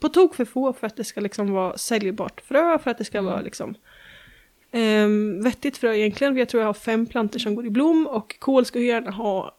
[0.00, 2.78] På tok för få för att det ska liksom vara säljbart frö.
[2.78, 3.32] För att det ska Mm.
[3.32, 3.74] vara liksom
[4.72, 6.36] ehm, vettigt frö egentligen.
[6.36, 8.06] Jag tror jag har fem planter som går i blom.
[8.06, 9.55] Och kål ska ju gärna ha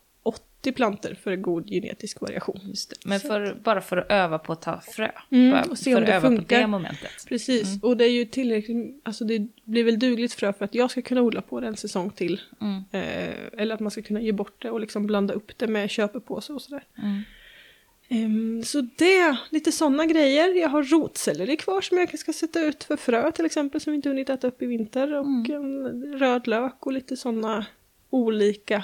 [0.68, 2.60] 80 planter för god genetisk variation.
[3.06, 5.12] Men för, bara för att öva på att ta frö.
[5.32, 6.60] Mm, och se för om att det öva på funkar.
[6.60, 7.26] det momentet.
[7.28, 7.80] Precis, Mm.
[7.82, 11.02] och det är ju tillräckligt, alltså det blir väl dugligt frö för att jag ska
[11.02, 12.42] kunna odla på det en säsong till.
[12.62, 12.84] Mm.
[12.92, 15.90] Eh, eller att man ska kunna ge bort det och liksom blanda upp det med
[15.90, 16.84] köpepåse och sådär.
[18.10, 20.54] Ehm, så det, lite sådana grejer.
[20.62, 23.96] Jag har rotselleri kvar som jag ska sätta ut för frö till exempel som vi
[23.96, 25.14] inte hunnit äta upp i vinter.
[25.14, 25.86] Och Mm.
[25.86, 27.66] en röd lök och lite sådana
[28.10, 28.84] olika.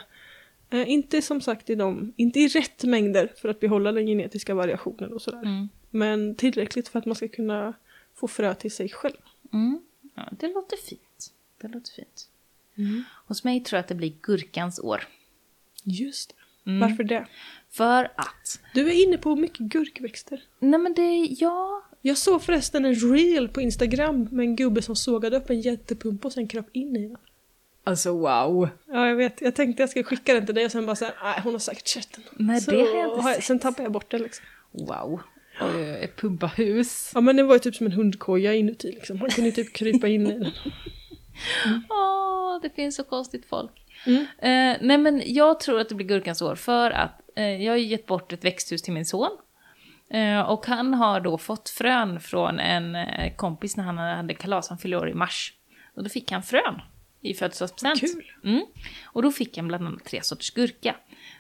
[0.74, 4.54] Eh, inte som sagt i de, inte i rätt mängder för att behålla den genetiska
[4.54, 5.42] variationen och sådär.
[5.42, 5.70] Mm.
[5.90, 7.74] Men tillräckligt för att man ska kunna
[8.16, 9.18] få frö till sig själv.
[9.54, 9.82] Mm.
[10.16, 11.34] Ja, det låter fint.
[11.62, 12.30] Det låter fint.
[13.28, 15.08] Hos mig tror jag att det blir gurkans år.
[15.84, 16.70] Just det.
[16.72, 16.80] Mm.
[16.90, 17.28] Varför det?
[17.70, 18.60] För att...
[18.74, 20.44] Du är inne på mycket gurkväxter.
[20.60, 21.84] Nej men det, ja...
[22.02, 26.28] Jag såg förresten en reel på Instagram med en gubbe som sågade upp en jättepumpa
[26.28, 27.18] och sen kröp in i den.
[27.84, 28.70] Alltså wow.
[28.86, 29.42] Ja, jag vet.
[29.42, 31.60] Jag tänkte jag ska skicka den till dig och sen bara såhär, nej hon har
[31.60, 32.24] säkert sett den.
[32.48, 33.44] Nej, Så det har jag inte sett.
[33.44, 34.46] Sen tappade jag bort den liksom.
[34.72, 35.22] Wow.
[35.62, 37.12] Och ett pumpahus.
[37.14, 39.22] Ja men det var ju typ som en hundkoja inuti liksom.
[39.22, 40.52] Han kunde ju typ krypa in i den.
[41.90, 43.72] Åh, det finns så konstigt folk.
[44.06, 44.22] Mm.
[44.22, 47.78] Eh, nej men jag tror att det blir gurkans år för att eh, jag har
[47.78, 49.38] gett bort ett växthus till min son.
[50.10, 52.98] Eh, och han har då fått frön från en
[53.36, 55.54] kompis när han hade kalas, han fyllde år i mars.
[55.96, 56.82] Och då fick han frön
[57.24, 58.00] i födelsedagspresent.
[58.00, 58.32] Kul.
[58.44, 58.66] Mm.
[59.06, 60.96] Och då fick han bland annat tre sorters gurka.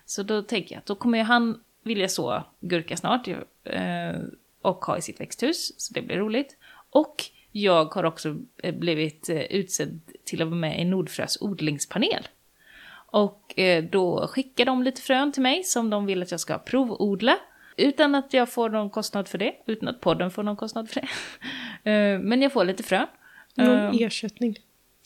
[0.06, 3.28] Så då tänker jag att då kommer ju han vilja så gurka snart
[3.64, 4.22] eh,
[4.62, 6.58] och ha i sitt växthus, så det blir roligt.
[6.90, 12.28] Och jag har också eh, blivit eh, utsedd till att vara med i Nordfrös odlingspanel.
[13.16, 13.54] Och
[13.92, 17.38] då skickar de lite frön till mig som de vill att jag ska provodla.
[17.78, 21.02] Utan att jag får någon kostnad för det, utan att podden får någon kostnad för
[21.02, 21.08] det.
[22.24, 23.08] Men jag får lite frön.
[23.56, 24.58] Någon ersättning.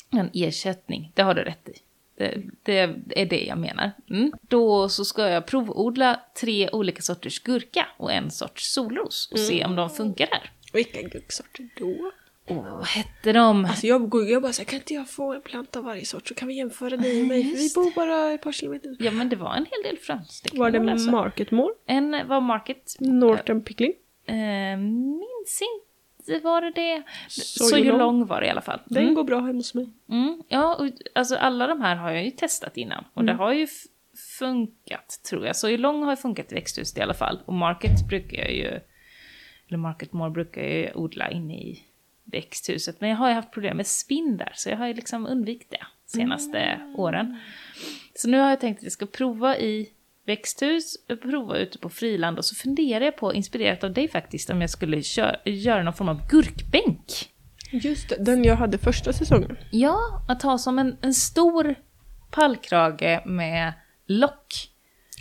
[0.10, 1.74] En ersättning, det har du rätt i.
[2.18, 3.92] Det, det är det jag menar.
[4.10, 4.32] Mm.
[4.42, 9.66] Då så ska jag provodla tre olika sorters gurka och en sorts solros och se
[9.66, 10.52] om de funkar där.
[10.74, 12.12] Vilka gurksorter då?
[12.50, 13.66] Åh, vad hette de?
[13.66, 16.34] Alltså jag, jag bara såhär, kan inte jag få en planta av varje sort så
[16.34, 18.96] kan vi jämföra dig och mig för vi bor bara ett par kilometer.
[19.00, 20.60] Ja men det var en hel del frönstickor.
[20.60, 21.12] Var det alltså.
[21.12, 21.72] Market Mall?
[21.86, 22.96] En var Market.
[23.00, 23.94] Northern Pickling?
[24.26, 25.87] Eh, minns inte,
[26.44, 27.04] var det det?
[27.28, 28.00] So Så You ju Long.
[28.00, 28.80] lång var det i alla fall.
[28.86, 29.16] Den Mm.
[29.16, 29.90] går bra hemma hos mig.
[30.10, 30.42] Mm.
[30.48, 33.04] Ja, och, alltså alla de här har jag ju testat innan.
[33.14, 33.68] Och det har ju
[34.40, 35.56] funkat, tror jag.
[35.56, 37.40] Så ju lång har ju funkat i växthuset i alla fall.
[37.46, 38.80] Och Market brukar jag ju,
[39.68, 41.84] eller Market More brukar jag ju odla inne i
[42.24, 43.02] växthuset.
[43.02, 45.70] Men jag har ju haft problem med spinn där, så jag har ju liksom undvikit
[45.72, 47.38] det senaste åren.
[48.16, 49.90] Så nu har jag tänkt att jag ska prova i
[50.28, 54.62] växthus, prova ute på friland och så funderar jag på, inspirerat av dig faktiskt, om
[54.62, 57.30] jag skulle kö- göra någon form av gurkbänk.
[57.72, 59.58] Just det, den jag hade första säsongen.
[59.72, 61.76] Ja, att ha som en, en stor
[62.32, 63.74] pallkrage med
[64.08, 64.70] lock.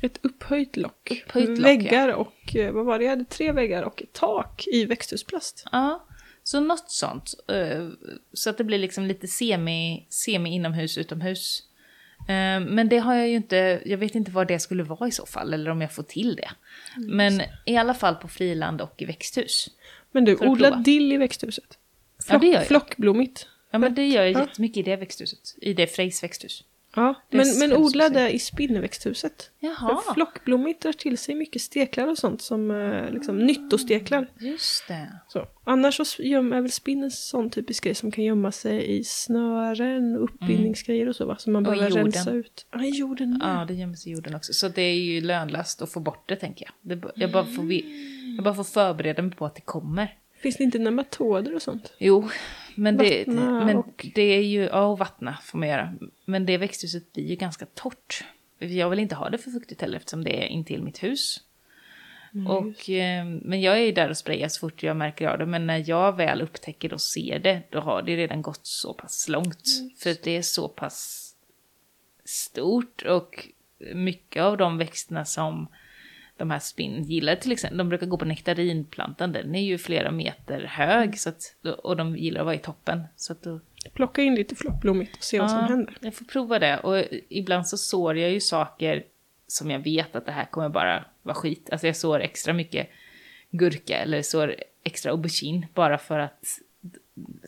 [0.03, 1.11] Ett upphöjt lock.
[1.27, 4.65] Upphöjt lock, väggar och, eh, vad var det, jag hade tre väggar och ett tak
[4.67, 5.65] i växthusplast.
[5.73, 6.07] Ja,
[6.43, 7.35] så något sånt.
[7.49, 7.89] eh,
[8.33, 11.63] Så att det blir liksom lite semi, semi inomhus, utomhus.
[12.29, 15.11] Eh, Men det har jag ju inte, jag vet inte vad det skulle vara i
[15.11, 16.51] så fall, eller om jag får till det.
[16.97, 19.69] Men i alla fall på friland och i växthus.
[20.13, 20.83] Men du, För att odla prova.
[20.83, 21.79] dill i växthuset.
[22.29, 22.67] Ja, det gör jag.
[22.67, 23.47] Flockblommigt.
[23.71, 24.41] Ja, men det gör jag Ja.
[24.41, 25.55] jättemycket i det växthuset.
[25.61, 26.65] I det Freys växthus.
[26.97, 27.77] Ja, men, men självsuccé.
[27.77, 29.51] odla det i spinnväxthuset.
[29.61, 34.31] Jaha, För Flockblommigt drar till sig mycket steklar och sånt som eh, liksom nyttosteklar.
[34.41, 35.13] just det.
[35.29, 35.47] Så.
[35.65, 40.17] Annars så är väl spinn en sån typisk grej som kan gömma sig i snören
[40.17, 41.37] och uppbindningsgrejer och så va?
[41.39, 42.67] Som man behöver rensa ut.
[42.73, 43.41] Ja, i jorden med.
[43.43, 44.53] Ja, det gömmer sig i jorden också.
[44.53, 46.99] Så det är ju lönlöst att få bort det, tänker jag.
[46.99, 47.73] Det, jag, bara får,
[48.37, 50.15] jag bara får förbereda mig på att det kommer.
[50.43, 51.93] Finns det inte nematoder och sånt?
[51.99, 52.29] Jo,
[52.77, 54.63] men det, Vattna men och- det är ju...
[54.63, 55.95] Ja, och vattna får man göra.
[56.25, 58.25] Men det växthuset blir ju ganska torrt.
[58.59, 61.41] Jag vill inte ha det för fuktigt heller eftersom det är intill mitt hus.
[62.49, 65.47] och, eh, men jag är ju där och sprayar så fort jag märker av det.
[65.47, 69.29] Men när jag väl upptäcker och ser det, då har det redan gått så pass
[69.29, 69.69] långt.
[69.99, 71.23] För att det är så pass
[72.25, 73.49] stort och
[73.95, 75.69] mycket av de växterna som
[76.37, 80.11] de här spinn gillar till exempel, de brukar gå på nektarinplantan, den är ju flera
[80.11, 83.03] meter hög så att, och de gillar att vara i toppen.
[83.17, 83.61] Så att då,
[83.93, 85.97] Plocka in lite flockblommigt och se vad som Ja, händer.
[86.01, 89.05] Jag får prova det och ibland så sår jag ju saker
[89.47, 91.69] som jag vet att det här kommer bara vara skit.
[91.73, 92.89] Alltså jag sår extra mycket
[93.51, 96.61] gurka eller sår extra aubergine bara för att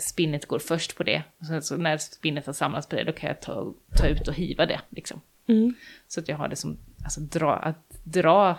[0.01, 1.22] spinnet går först på det.
[1.39, 4.28] Och sen så när spinnet har samlats på det då kan jag ta, ta ut
[4.28, 5.20] och hiva det liksom.
[5.47, 5.74] Mm.
[6.09, 8.59] Så att jag har det som, alltså dra, att dra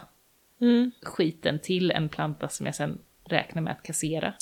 [0.61, 0.91] Mm.
[1.01, 4.33] skiten till en planta som jag sen räknar med att kassera.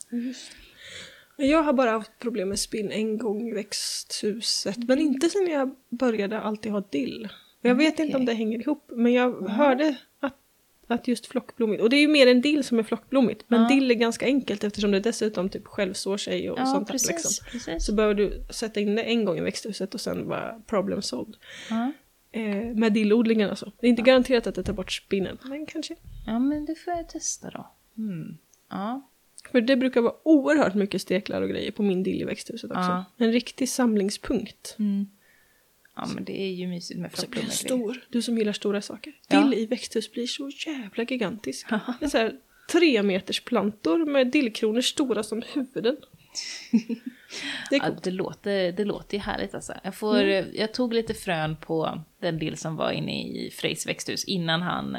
[1.38, 4.78] Men Jag har bara haft problem med spinn en gång i växthuset.
[4.78, 7.28] Men inte sen jag började alltid ha dill.
[7.62, 8.92] Jag vet inte om det hänger ihop.
[8.96, 10.34] Men jag hörde att,
[10.88, 11.82] att just flockblommigt.
[11.84, 13.44] Och det är ju mer än dill som är flockblommigt.
[13.48, 13.68] Men Ja.
[13.68, 16.92] dill är ganska enkelt eftersom det dessutom typ självsår sig och Ja, sånt där.
[16.92, 17.10] precis.
[17.10, 17.46] Liksom.
[17.52, 17.86] precis.
[17.86, 21.36] Så behöver du sätta in det en gång i växthuset och sen vara problem solved.
[21.70, 21.92] Ja.
[22.38, 23.72] Eh, med dillodlingen alltså.
[23.80, 25.38] Det är inte garanterat att det tar bort spinnen.
[25.44, 25.96] Men kanske.
[26.26, 27.72] ja, men det får jag testa då.
[27.98, 28.38] Mm.
[28.70, 29.10] Ja.
[29.52, 32.82] För det brukar vara oerhört mycket steklar och grejer på min dill i växthuset också.
[32.82, 33.06] Ja.
[33.18, 34.76] En riktig samlingspunkt.
[34.80, 35.08] Mm.
[35.96, 38.06] Ja, men det är ju mysigt med Och så blir stor.
[38.10, 39.14] Du som gillar stora saker.
[39.28, 39.42] Ja.
[39.42, 41.70] Dill i växthus blir så jävla gigantisk.
[41.70, 42.40] Det är så här
[42.72, 45.98] tre meters plantor med dillkronor stora som huvuden.
[47.70, 49.74] Det Ja, det, låter, det låter ju härligt alltså.
[49.84, 50.20] Jag, får,
[50.54, 54.98] jag tog lite frön på den del som var inne i Freys växthus innan han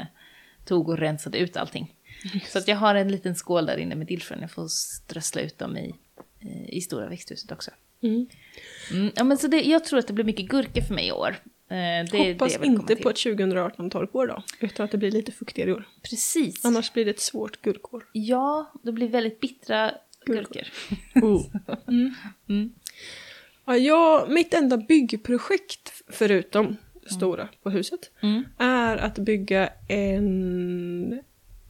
[0.65, 1.95] tog och rensade ut allting.
[2.47, 4.41] Så att jag har en liten skål där inne med dillfrön.
[4.41, 5.95] Jag får strössla ut dem i,
[6.39, 7.71] eh, i stora växthuset också.
[8.01, 8.27] Mm.
[8.91, 11.11] Mm, ja, men så det, jag tror att det blir mycket gurka för mig i
[11.11, 11.35] år.
[11.69, 14.43] Eh, det det Hoppas komma inte på ett 2018 torkår då.
[14.59, 15.87] Utan att det blir lite fuktigare i år.
[16.01, 16.65] Precis.
[16.65, 18.05] Annars blir det ett svårt gurkår.
[18.11, 19.91] Ja, det blir väldigt bittra
[20.33, 20.63] Gurkor.
[21.13, 21.61] gurkor.
[21.87, 22.13] Mm.
[22.49, 22.73] Mm.
[23.65, 28.43] Ja, jag, mitt enda byggprojekt förutom det stora på huset Mm.
[28.57, 31.21] är att bygga en,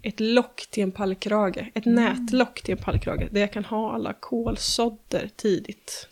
[0.02, 1.72] ett lock till en pallkrage.
[1.74, 2.04] Ett Mm.
[2.06, 6.08] nätlock till en pallkrage där jag kan ha alla kolsådder tidigt.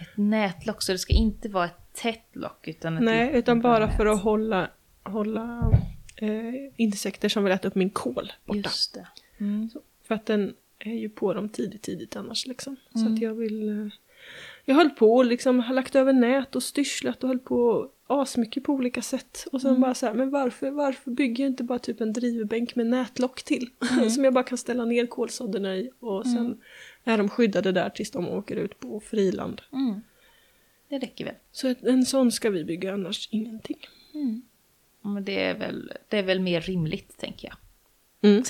[0.00, 3.86] Ett nätlock, så det ska inte vara ett tätt lock utan ett Nej, utan bara
[3.86, 3.96] nät.
[3.96, 4.70] för att hålla,
[5.02, 5.72] hålla
[6.16, 8.58] eh, insekter som vill äta upp min kål borta.
[8.58, 9.06] Just det.
[9.38, 9.70] Mm.
[10.08, 12.76] För att den, är ju på dem tidigt, tidigt annars liksom.
[12.94, 13.68] Så att jag vill...
[13.68, 13.86] eh,
[14.64, 18.64] Jag höll på och liksom har lagt över nät och styrslat och höll på asmycket
[18.64, 19.46] på olika sätt.
[19.52, 22.76] Och sen bara så här, men varför, varför bygger jag inte bara typ en drivbänk
[22.76, 23.70] med nätlock till?
[24.14, 26.60] som jag bara kan ställa ner kolsådderna i och sen
[27.04, 29.60] är de skyddade där tills de åker ut på friland.
[29.72, 30.00] Mm.
[30.88, 31.34] Det räcker väl.
[31.52, 33.78] Så en sån ska vi bygga, annars ingenting.
[35.02, 37.56] Men det är väl, det är väl mer rimligt, tänker jag.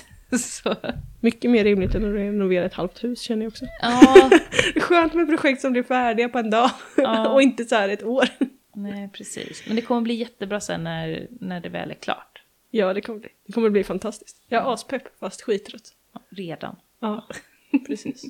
[0.39, 0.77] Så.
[1.21, 3.65] Mycket mer rimligt än att renovera ett halvt hus känner jag också.
[3.83, 4.31] Ja,
[4.75, 7.29] Det är skönt med projekt som blir färdiga på en dag Ja.
[7.33, 8.29] och inte så här ett år.
[8.75, 9.67] nej precis.
[9.67, 12.43] Men det kommer bli jättebra sen när, när det väl är klart.
[12.71, 13.29] Ja, det kommer bli.
[13.47, 14.43] Det kommer bli fantastiskt.
[14.49, 15.95] Jag är aspepp fast skittrött.
[16.15, 16.77] Ja, Redan.
[17.01, 17.27] Ja,
[17.87, 18.25] precis.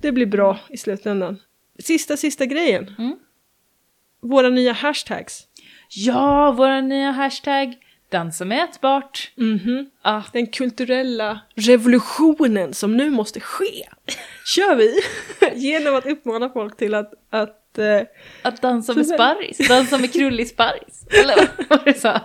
[0.00, 1.38] Det blir bra i slutändan.
[1.78, 2.94] Sista, sista grejen.
[2.98, 3.16] Mm.
[4.20, 5.46] Våra nya hashtags.
[5.88, 7.76] Ja, vår nya hashtag
[8.10, 9.30] dansa med ätbart.
[9.36, 9.90] Mhm.
[10.02, 13.88] Ah, Den kulturella revolutionen som nu måste ske.
[14.44, 15.00] Kör vi
[15.54, 18.00] genom att uppmana folk till att, att eh,
[18.42, 21.06] att dansa med sparris, dansa med krullig sparris.
[21.22, 21.36] Eller
[21.68, 22.20] vad var det du sa?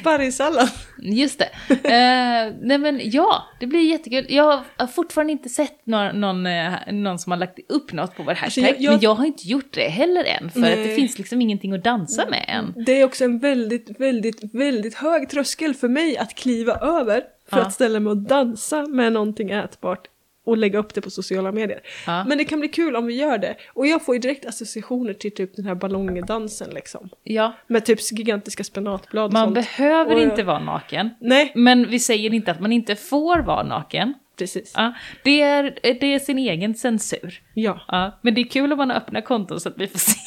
[0.00, 0.68] sparrissallad.
[1.02, 1.48] Just det.
[1.70, 4.26] Eh, nej men ja, det blir jättekul.
[4.28, 8.22] Jag har fortfarande inte sett någon, någon, eh, någon som har lagt upp något på
[8.22, 8.64] vår hashtag.
[8.64, 10.50] jag- jag- Men jag har inte gjort det heller än.
[10.50, 12.84] För att det finns liksom ingenting att dansa med än.
[12.86, 17.56] Det är också en väldigt, väldigt, väldigt hög tröskel för mig att kliva över för
[17.58, 17.62] Ja.
[17.62, 20.00] att ställa mig och dansa med någonting ätbart
[20.44, 21.80] och lägga upp det på sociala medier.
[22.06, 22.24] Ja.
[22.24, 23.56] Men det kan bli kul om vi gör det.
[23.74, 27.08] Och jag får ju direkt associationer till typ den här ballongdansen liksom.
[27.22, 29.54] Ja, Med typ gigantiska spenatblad och man sånt.
[29.54, 31.10] behöver Och jag- inte vara naken.
[31.20, 34.14] Nej, Men vi säger inte att man inte får vara naken.
[34.38, 34.72] precis.
[34.76, 34.92] Ja,
[35.24, 37.40] det, är, det är sin egen censur.
[37.54, 37.80] Ja.
[37.88, 40.18] Ja, men det är kul om man öppnar konton så att vi får se.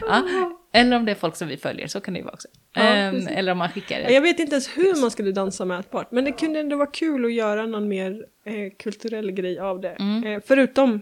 [0.00, 2.48] ja, eller om det är folk som vi följer, så kan det ju vara också.
[2.74, 3.28] Ja, precis.
[3.28, 4.12] eller om man skickar det.
[4.12, 7.24] Jag vet inte ens hur man skulle dansa mätbart, men det kunde ändå vara kul
[7.24, 9.96] att göra någon mer eh, kulturell grej av det.
[10.24, 11.00] Eh, förutom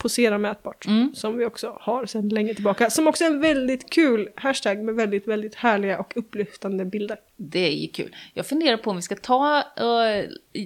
[0.00, 1.14] posera mätbart, Mm.
[1.14, 2.90] som vi också har sedan länge tillbaka.
[2.90, 7.18] Som också är en väldigt kul hashtag med väldigt, väldigt härliga och upplyftande bilder.
[7.36, 8.16] Det är ju kul.
[8.34, 10.24] Jag funderar på om vi ska ta och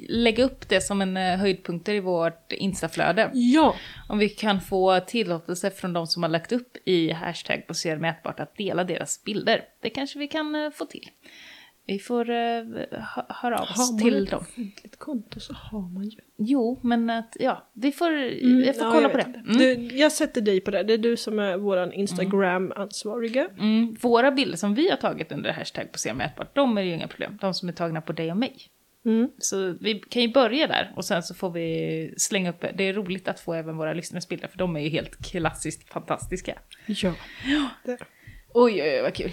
[0.08, 3.30] lägga upp det som en eh, höjdpunkter i vårt instaflöde.
[3.34, 3.74] Ja,
[4.08, 8.40] Om vi kan få tillåtelse från de som har lagt upp i hashtag posera mätbart
[8.40, 9.64] att dela deras bilder.
[9.80, 11.08] Det kanske vi kan eh, få till.
[11.86, 12.36] Vi får uh,
[12.90, 14.40] hö- höra av har oss man till ett dem.
[14.40, 16.18] offentligt konto så har man ju.
[16.36, 19.24] Jo, men att, ja, vi får, jag får Ja, kolla jag på det.
[19.24, 19.56] Mm.
[19.58, 23.48] Du, jag sätter dig på det, det är du som är våran Instagram-ansvariga.
[23.58, 23.96] Mm.
[24.00, 27.38] Våra bilder som vi har tagit under hashtag på mätbart, de är ju inga problem.
[27.40, 28.56] De som är tagna på dig och mig.
[29.04, 29.30] Mm.
[29.38, 32.92] Så vi kan ju börja där och sen så får vi slänga upp, det är
[32.92, 36.58] roligt att få även våra lyssnares bilder för de är ju helt klassiskt fantastiska.
[36.86, 37.12] Ja.
[37.84, 37.98] Det.
[38.56, 39.32] Oj, oj, oj, vad kul.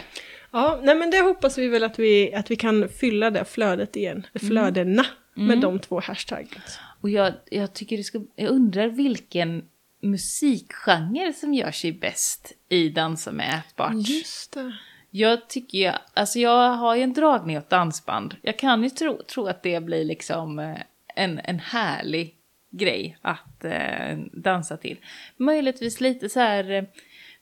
[0.51, 3.95] Ja, nej men det hoppas vi väl att vi, att vi kan fylla det flödet
[3.95, 6.61] igen, flödena, med de två hashtaggen.
[7.01, 9.63] Och jag, jag tycker det ska, jag undrar vilken
[10.01, 13.93] musikgenre som gör sig bäst i Dansa med ätbart.
[13.93, 14.77] Just det.
[15.09, 18.35] Jag tycker ju, alltså jag har ju en dragning åt dansband.
[18.41, 20.77] Jag kan ju tro, tro att det blir liksom eh,
[21.15, 22.35] en, en härlig
[22.69, 24.97] grej att eh, dansa till.
[25.37, 26.83] Möjligtvis lite så här eh,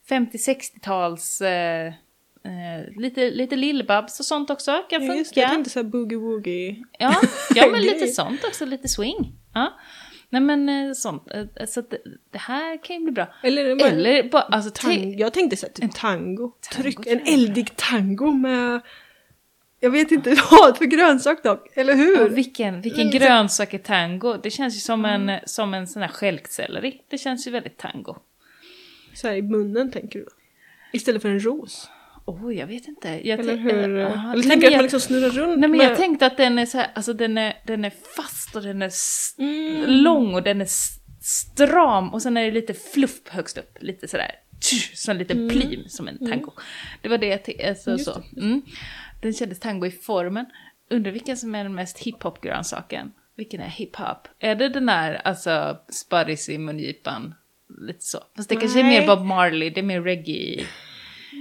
[0.10, 1.94] 50-60-tals, eh,
[2.46, 5.40] eh, lite, lite lillbabs och sånt också kan Ja, just det.
[5.42, 5.56] Jag funka.
[5.56, 6.84] tänkte såhär boogie-woogie.
[7.00, 7.16] Ja,
[7.56, 9.34] ja men lite sånt också, lite swing.
[9.54, 9.74] Ja.
[10.32, 11.90] Nej men eh, sånt, Eh, så att
[12.32, 13.28] det, här kan ju bli bra.
[13.44, 16.52] Eller, Eller bara, alltså tang- jag tänkte såhär typ tango.
[16.62, 18.82] tango Tryck, en eldig tango med,
[19.80, 22.18] jag vet inte vad för grönsak dock, eller hur?
[22.18, 24.38] Ja, vilken, vilken grönsak är tango?
[24.44, 27.02] Det känns ju som en, som en sån här stjälkselleri.
[27.10, 28.16] Det känns ju väldigt tango.
[29.14, 30.26] Såhär i munnen tänker du?
[30.94, 31.90] Istället för en ros.
[32.30, 33.28] Oh, jag vet inte.
[33.28, 33.74] Jag Eller hur?
[33.78, 34.34] eh, Eller aha.
[34.34, 35.86] tänker Nej, att man liksom snurrar runt Nej men med...
[35.90, 38.82] jag tänkte att den är så här, alltså den är, den är fast och den
[38.82, 38.92] är
[39.40, 39.92] Mm.
[39.92, 40.68] lång och den är
[41.22, 45.50] stram och sen är det lite fluff högst upp, lite sådär, tsch, som en liten
[45.50, 46.52] plym som en tango.
[47.02, 47.98] Det var det jag tänkte, alltså, Mm.
[47.98, 48.24] Just så.
[48.42, 48.62] Mm.
[49.22, 50.46] Den kändes tango i formen.
[50.90, 53.12] Undrar vilken som är den mest hiphop-grönsaken?
[53.38, 54.28] Vilken är hiphop?
[54.40, 57.36] Är det den där, alltså, sparris i mungipan?
[57.88, 58.20] Lite så.
[58.36, 59.00] Fast det kanske är Nej.
[59.00, 60.66] mer Bob Marley, det är mer reggae.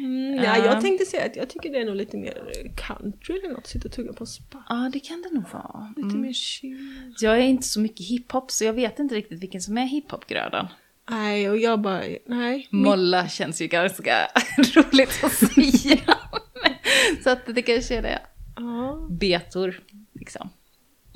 [0.05, 2.35] Mm, ja, jag tänkte säga att jag tycker det är nog lite mer
[2.77, 4.63] country eller något, sitta och tugga på en spa.
[4.69, 5.95] Ja, det kan det nog vara.
[5.97, 7.15] Lite mer chill.
[7.21, 10.67] Jag är inte så mycket hiphop så jag vet inte riktigt vilken som är hiphopgrödan.
[11.11, 12.69] Nej, och jag bara, nej.
[12.71, 14.29] Molla känns ju ganska
[14.75, 16.19] roligt att säga.
[17.25, 18.19] så att det kanske är det.
[18.57, 19.07] Ja.
[19.11, 19.81] Betor,
[20.13, 20.49] liksom.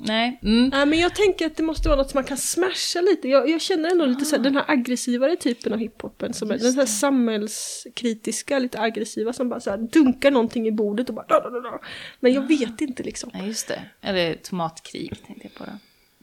[0.07, 0.39] Nej.
[0.43, 0.69] Mm.
[0.69, 3.27] Nej men jag tänker att det måste vara något som man kan smasha lite.
[3.29, 6.33] Jag, jag känner ändå lite så här, den här aggressivare typen av hiphopen.
[6.33, 11.09] Som är, den här samhällskritiska, lite aggressiva som bara så här dunkar någonting i bordet
[11.09, 11.79] och bara da, da, da, da.
[12.19, 13.29] Men jag vet inte liksom.
[13.33, 13.81] Ja, just det.
[14.01, 15.63] Eller tomatkrig tänkte jag på.
[15.63, 15.77] Då.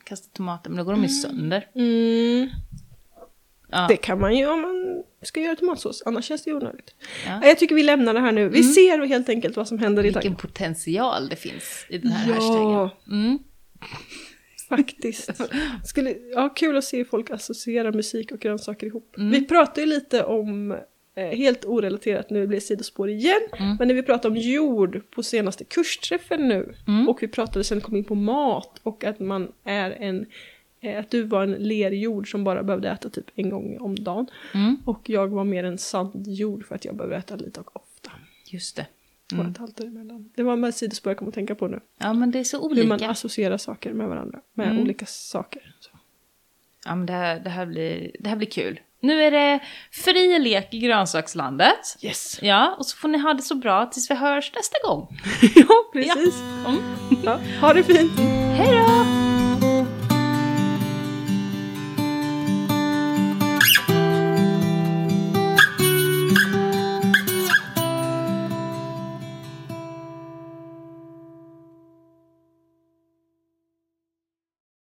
[0.04, 1.66] Kasta tomater, men då går de ju sönder.
[1.74, 2.48] Mm.
[3.72, 3.86] Ja.
[3.88, 6.94] Det kan man ju om man ska göra tomatsås, annars känns det ju onödigt.
[7.26, 7.40] Ja.
[7.46, 8.48] Jag tycker vi lämnar det här nu.
[8.48, 12.28] Vi ser helt enkelt vad som händer i Vilken potential det finns i den här
[12.28, 12.34] Ja.
[12.34, 12.90] hashtaggen.
[13.20, 13.38] Mm.
[14.68, 15.30] Faktiskt.
[15.84, 19.14] Skulle, ja, kul att se hur folk associerar musik och grönsaker ihop.
[19.16, 20.72] Vi pratade ju lite om,
[21.14, 23.40] eh, helt orelaterat nu blir det sidospår igen,
[23.78, 26.74] men när vi pratade om jord på senaste kursträffen nu
[27.08, 30.26] och vi pratade sen kom in på mat och att man är en
[30.80, 34.26] eh, att du var en lerjord som bara behövde äta typ en gång om dagen.
[34.54, 34.76] Mm.
[34.84, 38.10] Och jag var mer en sandjord för att jag behöver äta lite och ofta.
[38.46, 38.86] Just det.
[39.32, 39.46] Mm.
[39.46, 40.30] Och ett halvt däremellan.
[40.36, 41.80] Det var med sidospår jag kom att tänka på nu.
[41.98, 42.86] Ja, men det är så Hur olika.
[42.88, 44.38] man associerar saker med varandra.
[44.54, 44.82] Med Mm.
[44.82, 45.74] olika saker.
[45.80, 45.90] Så.
[46.84, 48.80] Ja, men det här, det, här blir, det här blir kul.
[49.02, 49.60] Nu är det
[49.92, 51.96] fri lek i grönsakslandet.
[52.02, 52.38] Yes!
[52.42, 55.08] Ja, och så får ni ha det så bra tills vi hörs nästa gång.
[55.54, 56.34] ja, precis.
[56.66, 56.82] Mm.
[57.24, 58.12] Ja, ha det fint!
[58.56, 59.29] Hej då!